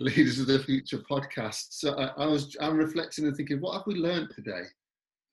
Leaders 0.00 0.40
of 0.40 0.46
the 0.46 0.58
Future 0.60 1.02
podcast. 1.10 1.66
So 1.72 1.94
I, 1.94 2.24
I 2.24 2.26
was 2.26 2.56
I'm 2.58 2.78
reflecting 2.78 3.26
and 3.26 3.36
thinking, 3.36 3.60
what 3.60 3.74
have 3.74 3.86
we 3.86 3.96
learned 3.96 4.30
today? 4.34 4.62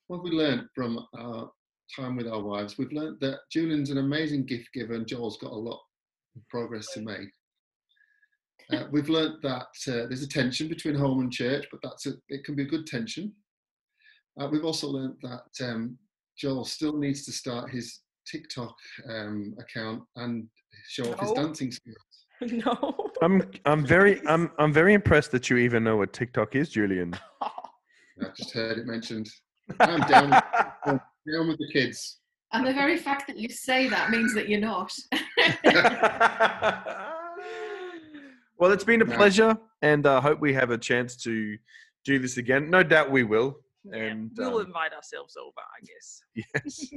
What 0.08 0.18
have 0.18 0.24
we 0.26 0.32
learned 0.32 0.68
from 0.76 1.08
our 1.18 1.50
time 1.96 2.18
with 2.18 2.28
our 2.28 2.42
wives? 2.42 2.78
We've 2.78 2.92
learned 2.92 3.18
that 3.22 3.40
Julian's 3.50 3.92
an 3.92 3.98
amazing 3.98 4.46
gift 4.46 4.68
giver 4.74 4.94
and 4.94 5.08
Joel's 5.08 5.38
got 5.38 5.54
a 5.54 5.56
lot 5.56 5.80
of 6.36 6.42
progress 6.50 6.88
to 6.94 7.02
make. 7.02 7.30
Uh, 8.74 8.88
we've 8.92 9.08
learned 9.08 9.36
that 9.42 9.68
uh, 9.88 10.08
there's 10.08 10.24
a 10.24 10.28
tension 10.28 10.68
between 10.68 10.96
home 10.96 11.22
and 11.22 11.32
church, 11.32 11.66
but 11.72 11.80
that's 11.82 12.06
a, 12.06 12.16
it 12.28 12.44
can 12.44 12.54
be 12.54 12.64
a 12.64 12.68
good 12.68 12.86
tension. 12.86 13.32
Uh, 14.38 14.50
we've 14.52 14.66
also 14.66 14.90
learned 14.90 15.16
that 15.22 15.66
um, 15.66 15.98
Joel 16.38 16.66
still 16.66 16.98
needs 16.98 17.24
to 17.24 17.32
start 17.32 17.70
his 17.70 18.02
TikTok 18.30 18.76
um, 19.10 19.56
account 19.62 20.04
and 20.18 20.50
show 20.90 21.14
off 21.14 21.22
his 21.22 21.32
dancing 21.32 21.72
skills. 21.72 21.96
no 22.66 23.07
I'm 23.22 23.44
I'm 23.66 23.86
very 23.86 24.26
I'm 24.28 24.52
I'm 24.58 24.74
very 24.74 24.94
impressed 24.94 25.32
that 25.32 25.50
you 25.50 25.58
even 25.58 25.84
know 25.84 25.98
what 25.98 26.14
TikTok 26.14 26.56
is, 26.56 26.70
Julian. 26.70 27.16
I've 27.42 28.36
just 28.36 28.52
heard 28.52 28.78
it 28.80 28.86
mentioned. 28.86 29.30
I'm 29.80 30.00
down, 30.02 30.30
down 30.30 31.48
with 31.48 31.58
the 31.58 31.70
kids. 31.72 32.20
and 32.54 32.66
the 32.66 32.74
very 32.74 32.98
fact 32.98 33.28
that 33.28 33.38
you 33.38 33.50
say 33.50 33.88
that 33.90 34.10
means 34.10 34.34
that 34.34 34.50
you're 34.50 34.60
not. 34.60 34.92
well, 38.58 38.72
it's 38.72 38.84
been 38.84 39.02
a 39.02 39.06
pleasure, 39.06 39.58
and 39.82 40.08
I 40.08 40.20
hope 40.22 40.40
we 40.40 40.54
have 40.54 40.72
a 40.72 40.78
chance 40.78 41.16
to 41.24 41.58
do 42.06 42.18
this 42.20 42.38
again. 42.38 42.70
No 42.70 42.82
doubt 42.84 43.12
we 43.12 43.24
will. 43.24 43.58
Yeah, 43.84 44.04
And, 44.04 44.32
we'll 44.36 44.60
um, 44.60 44.66
invite 44.66 44.92
ourselves 44.94 45.38
over 45.38 45.54
i 45.56 45.80
guess 45.86 46.22
Yes. 46.66 46.90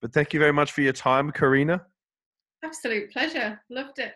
but 0.00 0.12
thank 0.12 0.32
you 0.32 0.38
very 0.38 0.52
much 0.52 0.70
for 0.70 0.80
your 0.82 0.92
time, 0.92 1.32
Karina. 1.32 1.84
Absolute 2.62 3.10
pleasure. 3.10 3.60
Loved 3.70 3.98
it. 3.98 4.12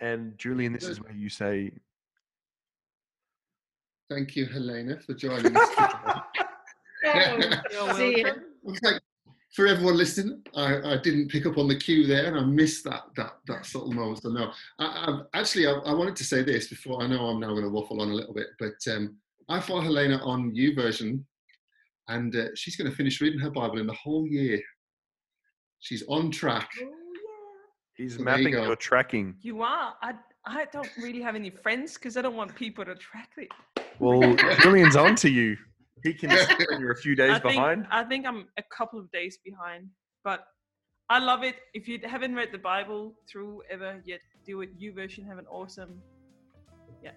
And 0.00 0.36
Julian, 0.38 0.72
this 0.72 0.84
is 0.84 1.00
where 1.00 1.12
you 1.12 1.28
say 1.28 1.72
Thank 4.08 4.36
you, 4.36 4.46
Helena, 4.46 5.00
for 5.00 5.14
joining 5.14 5.56
us. 5.56 5.68
today. 5.70 7.56
You're 7.72 7.94
See 7.94 8.18
ya. 8.20 8.24
welcome. 8.24 8.42
In 8.66 8.74
fact, 8.76 9.00
for 9.54 9.66
everyone 9.66 9.96
listening, 9.96 10.42
I, 10.54 10.92
I 10.92 10.96
didn't 10.98 11.28
pick 11.30 11.46
up 11.46 11.58
on 11.58 11.66
the 11.66 11.76
cue 11.76 12.06
there, 12.06 12.26
and 12.26 12.36
I 12.36 12.44
missed 12.44 12.84
that 12.84 13.04
that 13.16 13.38
that 13.48 13.66
subtle 13.66 13.92
moment. 13.92 14.22
So 14.22 14.28
no, 14.28 14.52
I, 14.78 14.84
I 14.84 15.38
actually 15.38 15.66
I, 15.66 15.72
I 15.72 15.92
wanted 15.92 16.14
to 16.16 16.24
say 16.24 16.42
this 16.42 16.68
before. 16.68 17.02
I 17.02 17.06
know 17.06 17.26
I'm 17.26 17.40
now 17.40 17.48
going 17.48 17.62
to 17.62 17.70
waffle 17.70 18.00
on 18.00 18.10
a 18.10 18.14
little 18.14 18.34
bit, 18.34 18.48
but 18.58 18.76
um, 18.92 19.16
I 19.48 19.60
follow 19.60 19.80
Helena 19.80 20.18
on 20.18 20.52
YouVersion, 20.52 21.22
and 22.08 22.36
uh, 22.36 22.48
she's 22.54 22.76
going 22.76 22.90
to 22.90 22.96
finish 22.96 23.20
reading 23.20 23.40
her 23.40 23.50
Bible 23.50 23.78
in 23.78 23.86
the 23.86 23.94
whole 23.94 24.26
year. 24.26 24.60
She's 25.80 26.04
on 26.08 26.30
track. 26.30 26.70
He's 27.96 28.18
Well, 28.18 28.24
there 28.26 28.38
you 28.38 28.44
mapping 28.44 28.54
go. 28.60 28.66
your 28.66 28.76
tracking. 28.76 29.34
You 29.40 29.62
are. 29.62 29.94
I 30.02 30.14
I 30.44 30.66
don't 30.72 30.90
really 30.98 31.20
have 31.22 31.34
any 31.34 31.50
friends 31.50 31.94
because 31.94 32.16
I 32.16 32.22
don't 32.22 32.36
want 32.36 32.54
people 32.54 32.84
to 32.84 32.94
track 32.94 33.30
it. 33.36 33.48
Well, 33.98 34.36
Julian's 34.60 34.94
on 34.94 35.14
to 35.16 35.30
you. 35.30 35.56
He 36.04 36.12
can 36.12 36.28
when 36.28 36.80
you're 36.82 36.90
a 36.92 36.96
few 36.96 37.14
days 37.22 37.30
I 37.36 37.38
think, 37.38 37.54
behind. 37.54 37.86
I 37.90 38.04
think 38.04 38.26
I'm 38.26 38.46
a 38.58 38.62
couple 38.76 38.98
of 39.00 39.10
days 39.10 39.38
behind, 39.42 39.88
but 40.22 40.44
I 41.08 41.18
love 41.18 41.42
it. 41.42 41.56
If 41.72 41.88
you 41.88 41.98
haven't 42.04 42.34
read 42.34 42.50
the 42.52 42.58
Bible 42.58 43.14
through 43.26 43.62
ever 43.70 44.02
yet, 44.04 44.20
do 44.44 44.60
it. 44.60 44.78
YouVersion 44.78 45.26
have 45.26 45.38
an 45.38 45.46
awesome. 45.46 46.02
Yeah, 47.02 47.12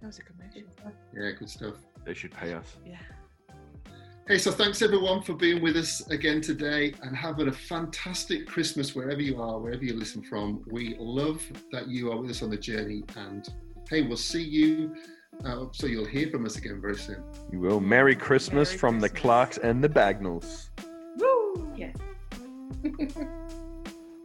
that 0.00 0.06
was 0.08 0.18
a 0.18 0.22
commercial. 0.22 0.62
Yeah, 1.16 1.30
good 1.38 1.48
stuff. 1.48 1.76
They 2.04 2.14
should 2.14 2.32
pay 2.32 2.54
us. 2.54 2.74
Yeah. 2.84 2.96
Hey, 4.28 4.36
so 4.36 4.52
thanks 4.52 4.82
everyone 4.82 5.22
for 5.22 5.32
being 5.32 5.62
with 5.62 5.74
us 5.74 6.06
again 6.10 6.42
today 6.42 6.92
and 7.02 7.16
having 7.16 7.48
a 7.48 7.52
fantastic 7.52 8.46
Christmas 8.46 8.94
wherever 8.94 9.22
you 9.22 9.40
are, 9.40 9.58
wherever 9.58 9.82
you 9.82 9.94
listen 9.94 10.20
from. 10.20 10.62
We 10.66 10.96
love 10.98 11.42
that 11.72 11.88
you 11.88 12.12
are 12.12 12.18
with 12.18 12.32
us 12.32 12.42
on 12.42 12.50
the 12.50 12.58
journey. 12.58 13.04
And 13.16 13.48
hey, 13.88 14.02
we'll 14.02 14.18
see 14.18 14.42
you. 14.42 14.94
Uh, 15.46 15.68
so 15.72 15.86
you'll 15.86 16.04
hear 16.04 16.28
from 16.28 16.44
us 16.44 16.56
again 16.56 16.78
very 16.78 16.98
soon. 16.98 17.24
You 17.50 17.60
will. 17.60 17.80
Merry 17.80 18.14
Christmas 18.14 18.68
Merry 18.68 18.78
from 18.78 19.00
the 19.00 19.08
Clarks 19.08 19.56
and 19.56 19.82
the 19.82 19.88
Bagnalls. 19.88 20.68
Woo! 21.16 21.72
Yes. 21.74 21.96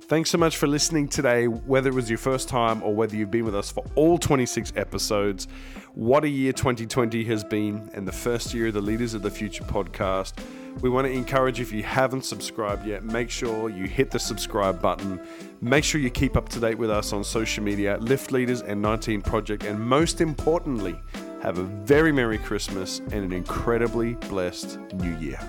Thanks 0.08 0.30
so 0.30 0.38
much 0.38 0.58
for 0.58 0.68
listening 0.68 1.08
today, 1.08 1.48
whether 1.48 1.90
it 1.90 1.94
was 1.94 2.10
your 2.10 2.18
first 2.18 2.50
time 2.50 2.84
or 2.84 2.94
whether 2.94 3.16
you've 3.16 3.32
been 3.32 3.46
with 3.46 3.56
us 3.56 3.72
for 3.72 3.86
all 3.96 4.18
26 4.18 4.74
episodes. 4.76 5.48
What 5.94 6.26
a 6.26 6.30
year 6.30 6.52
2020 6.52 7.24
has 7.24 7.46
been, 7.46 7.90
and 7.94 8.06
the 8.06 8.12
first 8.12 8.54
year 8.54 8.68
of 8.68 8.74
the 8.74 8.82
Leaders 8.82 9.14
of 9.14 9.22
the 9.22 9.32
Future 9.32 9.64
podcast. 9.64 10.34
We 10.82 10.90
want 10.90 11.08
to 11.08 11.14
encourage 11.14 11.62
if 11.62 11.72
you 11.72 11.84
haven't 11.84 12.26
subscribed 12.26 12.86
yet, 12.86 13.06
make 13.06 13.30
sure 13.30 13.70
you 13.70 13.88
hit 13.88 14.12
the 14.12 14.20
subscribe 14.20 14.82
button. 14.82 15.22
Make 15.62 15.86
sure 15.86 16.02
you 16.02 16.10
keep 16.10 16.36
up 16.36 16.50
to 16.50 16.60
date 16.60 16.78
with 16.78 16.90
us 16.90 17.14
on 17.14 17.24
social 17.24 17.64
media, 17.64 17.98
Lift 18.02 18.34
Leaders 18.34 18.62
and 18.62 18.82
19 18.82 19.22
Project, 19.22 19.64
and 19.64 19.80
most 19.80 20.20
importantly, 20.20 21.00
have 21.42 21.60
a 21.60 21.64
very 21.64 22.12
Merry 22.12 22.40
Christmas 22.40 23.00
and 23.00 23.24
an 23.24 23.32
incredibly 23.32 24.16
blessed 24.16 24.80
New 24.96 25.16
Year. 25.18 25.40